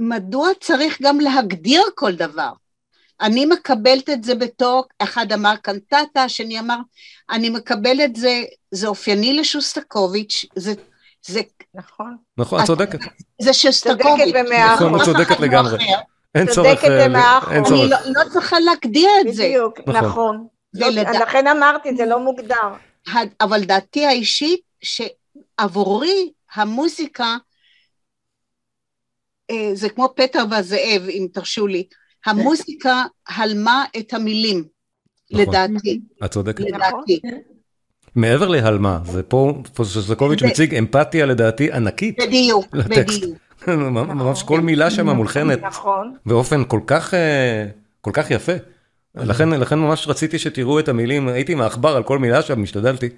מדוע 0.00 0.48
צריך 0.60 0.98
גם 1.02 1.20
להגדיר 1.20 1.82
כל 1.94 2.12
דבר? 2.12 2.52
אני 3.20 3.46
מקבלת 3.46 4.10
את 4.10 4.24
זה 4.24 4.34
בתור, 4.34 4.84
אחד 4.98 5.32
אמר 5.32 5.54
קנטטה, 5.62 6.22
השני 6.22 6.58
אמר, 6.60 6.76
אני 7.30 7.50
מקבלת 7.50 8.00
את 8.04 8.16
זה, 8.16 8.42
זה 8.70 8.86
אופייני 8.86 9.32
לשוסטקוביץ', 9.36 10.44
זה, 10.56 10.72
זה, 11.26 11.40
נכון, 11.74 12.16
נכון, 12.38 12.60
את 12.60 12.66
צודקת. 12.66 12.98
זה 13.42 13.52
שוסטקוביץ'. 13.52 14.02
צודקת 14.02 14.46
במאה 14.46 14.74
נכון, 14.74 15.00
את 15.00 15.04
צודקת 15.04 15.40
לא 15.40 15.46
לגמרי. 15.46 15.78
אין 16.34 16.46
צודקת 16.46 16.80
צורך, 16.80 16.84
אה, 16.84 17.08
במאה 17.08 17.38
אחוז. 17.38 17.72
אני. 17.72 17.90
לא, 17.90 17.96
לא 18.04 18.28
צריכה 18.32 18.60
להגדיר 18.60 19.08
את 19.20 19.34
זה. 19.34 19.42
בדיוק, 19.42 19.78
נכון. 19.86 20.04
נכון. 20.04 20.46
ולדע- 20.74 21.22
לכן 21.22 21.46
אמרתי, 21.46 21.96
זה 21.96 22.06
לא 22.06 22.20
מוגדר. 22.20 22.68
אבל 23.40 23.64
דעתי 23.64 24.06
האישית, 24.06 24.60
שעבורי 24.82 26.30
המוזיקה, 26.54 27.36
זה 29.74 29.88
כמו 29.88 30.12
פטר 30.16 30.44
והזאב, 30.50 31.02
אם 31.08 31.26
תרשו 31.32 31.66
לי, 31.66 31.84
המוזיקה 32.26 33.02
הלמה 33.28 33.84
את 33.98 34.14
המילים, 34.14 34.64
נכון. 35.30 35.42
לדעתי. 35.46 36.00
את 36.24 36.30
צודקת. 36.30 36.64
לדעתי. 36.64 37.20
מעבר 38.14 38.48
להלמה, 38.48 38.98
זה 39.04 39.22
פה, 39.22 39.52
זה- 39.82 40.14
מציג 40.46 40.74
אמפתיה 40.74 41.26
לדעתי 41.26 41.72
ענקית. 41.72 42.16
בדיוק, 42.20 42.66
לטקסט. 42.72 43.18
בדיוק. 43.22 43.38
ממש 43.68 44.42
כל 44.42 44.60
מילה 44.60 44.90
שם 44.90 45.08
מולחנת 45.08 45.62
נכון. 45.62 46.16
באופן 46.26 46.64
כל 46.68 46.80
כך, 46.86 47.14
אה, 47.14 47.66
כל 48.00 48.10
כך 48.14 48.30
יפה. 48.30 48.52
לכן, 49.14 49.48
לכן 49.50 49.78
ממש 49.78 50.08
רציתי 50.08 50.38
שתראו 50.38 50.78
את 50.78 50.88
המילים, 50.88 51.28
הייתי 51.28 51.52
עם 51.52 51.60
העכבר 51.60 51.96
על 51.96 52.02
כל 52.02 52.18
מילה 52.18 52.42
שם, 52.42 52.62
השתדלתי, 52.62 53.08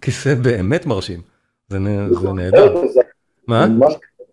כי 0.00 0.10
זה 0.24 0.34
באמת 0.34 0.86
מרשים. 0.86 1.20
זה 1.68 1.78
נ- 1.78 2.14
זה 2.14 2.32
נהדר. 2.32 2.74
מה? 3.48 3.66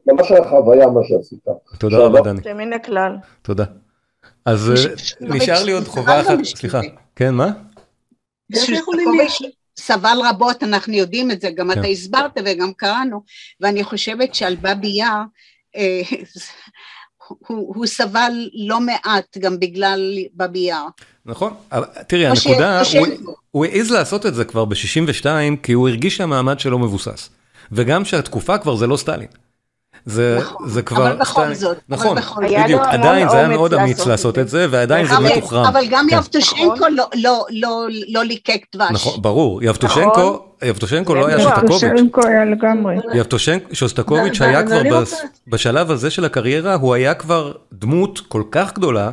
ממש- 0.08 0.20
ממש 0.20 0.32
היה 0.32 0.49
חוויה 0.49 0.88
מה 0.88 0.99
שעשית. 1.08 1.39
תודה 1.78 1.97
רבה, 1.97 2.22
דני. 2.22 2.41
זה 2.43 2.54
מן 2.54 2.74
הכלל. 2.74 3.16
תודה. 3.41 3.64
אז 4.45 4.70
אה, 4.72 4.76
נשאר 5.22 5.64
לי 5.64 5.72
עוד 5.72 5.84
חובה 5.88 6.22
אחת, 6.22 6.43
סליחה. 6.43 6.80
כן, 7.16 7.34
מה? 7.34 7.47
סבל 9.80 10.18
רבות, 10.30 10.64
אנחנו 10.64 10.93
יודעים 10.93 11.32
את 11.32 11.41
זה, 11.41 11.49
גם 11.56 11.72
כן. 11.74 11.80
אתה 11.80 11.88
הסברת 11.88 12.32
וגם 12.45 12.74
קראנו, 12.74 13.24
ואני 13.62 13.84
חושבת 13.84 14.36
שעל 14.36 14.56
בבי 14.62 14.88
יאר, 14.88 15.22
אה, 15.76 16.01
הוא, 17.28 17.76
הוא 17.76 17.86
סבל 17.86 18.32
לא 18.68 18.80
מעט 18.80 19.38
גם 19.38 19.60
בגלל 19.60 20.01
בבי 20.36 20.60
יאר. 20.60 20.88
נכון, 21.26 21.54
תראי, 22.08 22.26
הנקודה, 22.28 22.82
הוא- 22.99 23.08
הוא 23.51 23.66
העז 23.66 23.91
לעשות 23.91 24.26
את 24.26 24.36
זה 24.36 24.45
כבר 24.45 24.66
ב-62, 24.66 25.26
כי 25.64 25.74
הוא 25.74 25.89
הרגיש 25.89 26.18
שהמעמד 26.18 26.60
שלו 26.60 26.80
מבוסס. 26.80 27.30
וגם 27.72 28.06
שהתקופה 28.06 28.58
כבר 28.58 28.76
זה 28.76 28.88
לא 28.88 28.97
סטלין. 28.97 29.28
זה, 30.06 30.39
זה 30.68 30.82
כבר 30.82 31.08
אבל 31.08 31.16
בכל 31.16 31.41
סטלין. 31.41 31.54
זאת, 31.54 31.70
אבל 31.72 31.78
נכון, 31.97 32.18
בכל 32.18 32.43
היה 32.43 32.64
בדיוק, 32.64 32.82
עדיין 32.86 33.30
זה 33.30 33.38
היה 33.38 33.47
מאוד 33.47 33.74
אמיץ 33.74 34.06
לעשות 34.06 34.39
את 34.39 34.49
זה, 34.49 34.68
ועדיין 34.70 35.06
זה 35.08 35.18
אבל- 35.18 35.38
מתוחרם. 35.38 35.66
אבל 35.66 35.86
גם 35.89 36.08
כן. 36.10 36.16
יבטושנקו 36.18 36.86
לא, 36.91 37.06
לא, 37.16 37.45
לא, 37.51 37.86
לא 38.10 38.24
ליקק 38.24 38.66
דבש. 38.76 38.91
נכון, 38.91 39.22
ברור, 39.22 39.64
יבטושנקו, 39.64 40.39
יבטושנקו 40.64 41.16
לא 41.16 41.28
היה 41.28 41.38
ידוע. 41.39 41.51
שוסטקוביץ'. 41.56 41.82
שרנקו 41.82 42.22
היה 42.28 42.45
לגמרי. 42.45 42.95
יבטושנק, 43.14 43.74
שוסטקוביץ' 43.74 44.41
היה 44.41 44.64
כבר 44.64 45.04
בשלב 45.47 45.91
הזה 45.91 46.10
של 46.10 46.26
הקריירה, 46.26 46.74
הוא 46.74 46.93
היה 46.93 47.14
כבר 47.14 47.51
דמות 47.74 48.20
כל 48.28 48.43
כך 48.51 48.74
גדולה, 48.74 49.12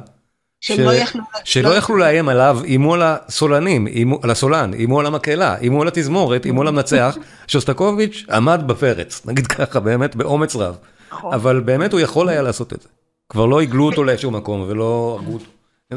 לא 0.79 0.95
יכלו- 0.95 1.23
שלא 1.45 1.71
לא- 1.71 1.75
יכלו 1.75 1.97
לאיים 1.97 2.29
עליו, 2.29 2.59
איימו 2.65 2.95
על 2.95 3.03
הסולנים, 3.05 3.87
על 4.23 4.31
הסולן, 4.31 4.75
איימו 4.75 5.01
על 5.01 5.07
המקהלה, 5.07 5.57
איימו 5.61 5.83
על 5.83 5.89
התזמורת, 5.89 6.45
איימו 6.45 6.61
על 6.63 6.69
המנצח. 6.69 7.17
שוסטקוביץ' 7.47 8.25
עמד 8.33 8.63
בפרץ, 8.67 9.23
נגיד 9.27 9.47
ככה, 9.47 9.81
באמת 9.81 10.17
באומץ 10.17 10.57
רב. 10.57 10.77
נכון. 11.13 11.35
אבל 11.35 11.61
באמת 11.61 11.93
הוא 11.93 12.01
יכול 12.01 12.29
היה 12.29 12.43
לעשות 12.43 12.73
את 12.73 12.81
זה. 12.83 12.89
כבר 13.29 13.47
לא 13.47 13.61
עיגלו 13.61 13.87
אותו 13.87 14.05
לאיזשהו 14.05 14.31
מקום 14.31 14.65
ולא 14.69 15.19
הרגו 15.21 15.33
אותו. 15.33 15.45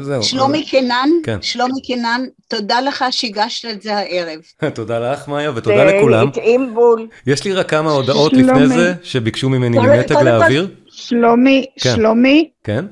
זהו. 0.00 0.22
שלומי 0.22 0.66
קנן, 0.66 1.08
כן. 1.24 1.38
שלומי 1.42 1.82
קנן, 1.86 2.20
תודה 2.48 2.80
לך 2.80 3.04
שהגשת 3.10 3.68
את 3.70 3.82
זה 3.82 3.96
הערב. 3.96 4.38
תודה 4.74 5.12
לך 5.12 5.28
מאיה 5.28 5.50
ותודה 5.54 5.84
לכולם. 5.84 6.28
התאים 6.28 6.74
בול. 6.74 7.06
יש 7.26 7.44
לי 7.44 7.52
רק 7.52 7.70
כמה 7.70 7.90
הודעות 7.90 8.30
שלומי. 8.30 8.52
לפני 8.52 8.68
זה 8.68 8.94
שביקשו 9.02 9.48
ממני 9.48 9.78
ממתג 9.78 10.14
להעביר. 10.22 10.68
שלומי, 10.88 11.66
כן. 11.80 11.94
שלומי, 11.96 12.50
כן? 12.64 12.84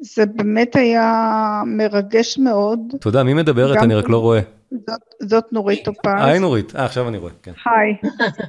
זה 0.00 0.26
באמת 0.26 0.76
היה 0.76 1.62
מרגש 1.66 2.38
מאוד. 2.38 2.78
תודה, 3.00 3.22
מי 3.22 3.34
מדברת? 3.34 3.76
אני 3.76 3.94
רק 3.94 4.08
לא 4.08 4.18
רואה. 4.18 4.40
זאת, 4.70 5.00
זאת 5.22 5.44
נורית 5.52 5.84
טופז. 5.84 6.12
היי 6.18 6.38
נורית, 6.38 6.76
אה 6.76 6.84
עכשיו 6.84 7.08
אני 7.08 7.18
רואה, 7.18 7.32
כן. 7.42 7.52
היי, 7.66 7.96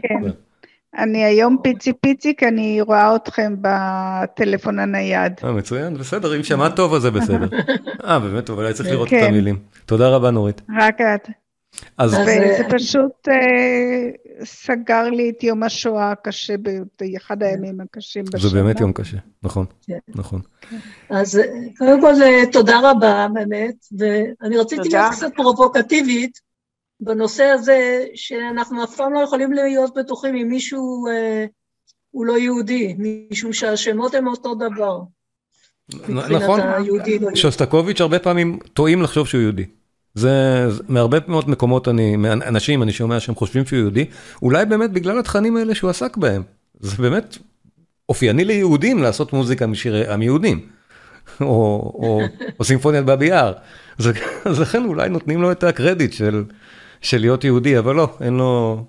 כן. 0.02 0.30
אני 0.98 1.24
היום 1.24 1.58
פיצי 1.64 1.94
פיצי 1.94 2.36
כי 2.36 2.48
אני 2.48 2.82
רואה 2.82 3.16
אתכם 3.16 3.56
בטלפון 3.62 4.80
הנייד. 4.80 5.34
אה, 5.44 5.52
מצוין, 5.52 5.94
בסדר, 5.94 6.38
אם 6.38 6.44
שמעת 6.44 6.76
טוב 6.76 6.94
אז 6.94 7.02
זה 7.02 7.12
בסדר. 7.12 7.48
אה, 8.06 8.20
באמת 8.20 8.46
טוב, 8.46 8.60
אולי 8.60 8.74
צריך 8.74 8.90
לראות 8.90 9.08
את 9.08 9.14
כן. 9.14 9.26
המילים. 9.28 9.60
תודה 9.86 10.10
רבה 10.10 10.32
נורית. 10.32 10.62
רק 10.80 11.02
את. 11.02 11.30
אז 11.98 12.14
וזה 12.14 12.64
פשוט 12.70 13.28
אה, 13.28 14.10
סגר 14.44 15.10
לי 15.10 15.30
את 15.30 15.44
יום 15.44 15.64
השואה 15.64 16.12
הקשה 16.12 16.58
ביותר, 16.58 17.06
אחד 17.18 17.44
הימים 17.44 17.82
הקשים 17.82 18.26
בשנה. 18.26 18.50
זה 18.50 18.56
באמת 18.56 18.80
יום 18.80 18.94
קשה, 18.94 19.18
נכון, 19.44 19.66
כן. 19.88 19.98
נכון. 20.08 20.42
אז 21.10 21.40
אה, 21.40 21.44
קודם 21.78 22.02
כל 22.02 22.14
אה, 22.24 22.52
תודה 22.52 22.80
רבה 22.84 23.28
באמת, 23.34 23.76
ואני 23.98 24.58
רציתי. 24.58 24.90
להיות 24.90 25.12
קצת 25.12 25.32
פרובוקטיבית 25.36 26.40
בנושא 27.00 27.44
הזה, 27.44 28.06
שאנחנו 28.16 28.84
אף 28.84 28.96
פעם 28.96 29.14
לא 29.14 29.20
יכולים 29.20 29.54
להיות 29.54 29.98
בטוחים 29.98 30.36
אם 30.36 30.48
מישהו 30.48 31.08
אה, 31.08 31.46
הוא 32.12 32.26
לא 32.26 32.38
יהודי, 32.38 32.96
משום 33.32 33.54
שהשמות 33.54 34.16
הם 34.16 34.28
אותו 34.28 34.56
דבר. 34.56 35.02
נכון, 36.10 36.60
לא. 36.60 37.36
שוסטקוביץ' 37.36 38.02
הרבה 38.02 38.20
פעמים 38.20 38.60
טועים 38.74 39.02
לחשוב 39.02 39.28
שהוא 39.28 39.42
יהודי. 39.42 39.66
זה 40.18 40.66
זה- 40.72 40.84
מהרבה 40.88 41.18
מאוד 41.28 41.50
מקומות 41.50 41.88
אני, 41.88 42.16
מאנשים 42.16 42.84
אני 42.84 42.92
שומע 42.92 43.20
שהם 43.20 43.36
חושבים 43.36 43.66
שהוא 43.66 43.80
יהודי, 43.80 44.06
אולי 44.42 44.66
באמת 44.66 44.92
בגלל 44.92 45.20
התכנים 45.20 45.58
האלה 45.58 45.76
שהוא 45.76 45.90
עסק 45.90 46.18
בהם. 46.18 46.44
זה 46.80 46.96
באמת 47.00 47.38
אופייני 48.10 48.46
ליהודים 48.46 49.04
לעשות 49.04 49.34
מוזיקה 49.34 49.68
משירי 49.68 50.08
עם 50.14 50.22
יהודים. 50.22 50.60
או, 51.42 51.46
או, 51.96 52.22
או 52.60 52.64
סימפוניית 52.66 53.06
באבי 53.06 53.26
יער. 53.26 53.54
זה- 53.98 54.12
אז 54.46 54.60
לכן 54.60 54.86
אולי 54.86 55.10
נותנים 55.10 55.42
לו 55.42 55.52
את 55.52 55.64
הקרדיט 55.64 56.14
של, 56.14 56.44
של 57.02 57.18
להיות 57.22 57.44
יהודי, 57.44 57.80
אבל 57.80 57.96
לא, 57.96 58.10
אין 58.22 58.34
לו, 58.34 58.84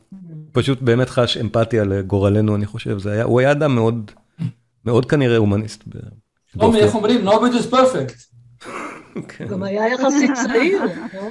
פשוט 0.53 0.83
באמת 0.83 1.11
חש 1.11 1.37
אמפתיה 1.37 1.85
לגורלנו, 1.85 2.55
אני 2.57 2.66
חושב. 2.66 2.99
זה 2.99 3.12
היה, 3.12 3.24
הוא 3.24 3.41
היה 3.41 3.51
אדם 3.53 3.74
מאוד, 3.74 4.11
מאוד 4.85 5.05
כנראה 5.05 5.37
הומניסט. 5.37 5.85
איך 6.76 6.95
אומרים? 6.95 7.29
Nobody 7.29 7.62
is 7.62 7.74
perfect. 7.74 8.38
גם 9.49 9.62
היה 9.62 9.89
יחסית 9.89 10.31
צעיר, 10.35 10.83
לא? 11.14 11.29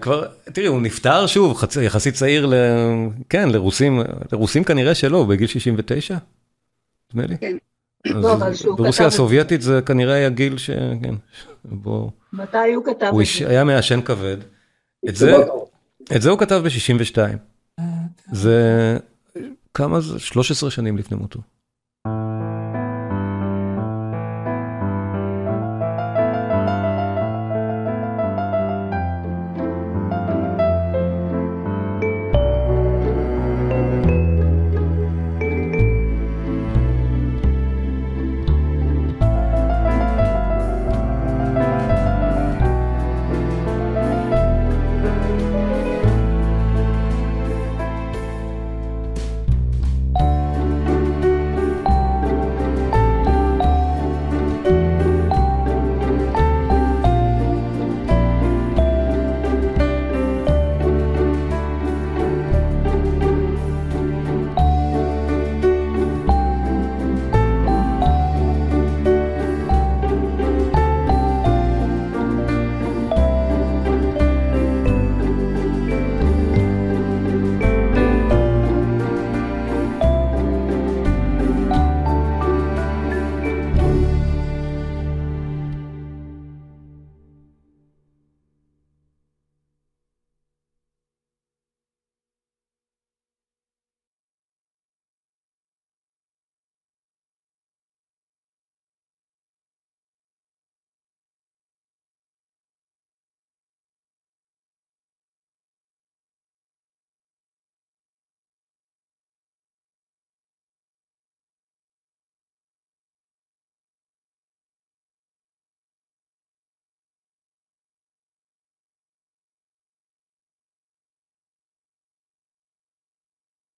כבר, 0.00 0.26
תראי, 0.52 0.66
הוא 0.66 0.80
נפטר 0.80 1.26
שוב. 1.26 1.62
יחסית 1.82 2.14
צעיר, 2.14 2.46
ל... 2.46 2.54
כן, 3.28 3.48
לרוסים, 3.48 4.00
לרוסים 4.32 4.64
כנראה 4.64 4.94
שלא, 4.94 5.24
בגיל 5.24 5.46
69, 5.46 6.16
נדמה 7.14 7.26
לי. 7.26 7.38
כן. 7.38 7.56
לא, 8.06 8.36
ברוסיה 8.76 9.06
הסובייטית 9.06 9.62
זה 9.62 9.80
כנראה 9.86 10.14
היה 10.14 10.28
גיל 10.28 10.58
ש... 10.58 10.70
כן, 11.02 11.14
בו... 11.64 12.10
מתי 12.32 12.72
הוא 12.74 12.84
כתב 12.84 13.08
הוא 13.12 13.22
את 13.22 13.26
זה? 13.38 13.48
היה 13.48 13.64
מעשן 13.64 14.00
כבד. 14.00 14.36
את 15.08 15.16
זה, 15.16 15.36
את 16.16 16.22
זה 16.22 16.30
הוא 16.30 16.38
כתב 16.38 16.62
ב-62. 16.64 17.18
זה, 18.32 18.96
כמה 19.74 20.00
זה? 20.00 20.18
13 20.18 20.70
שנים 20.70 20.96
לפני 20.96 21.16
מותו. 21.16 21.40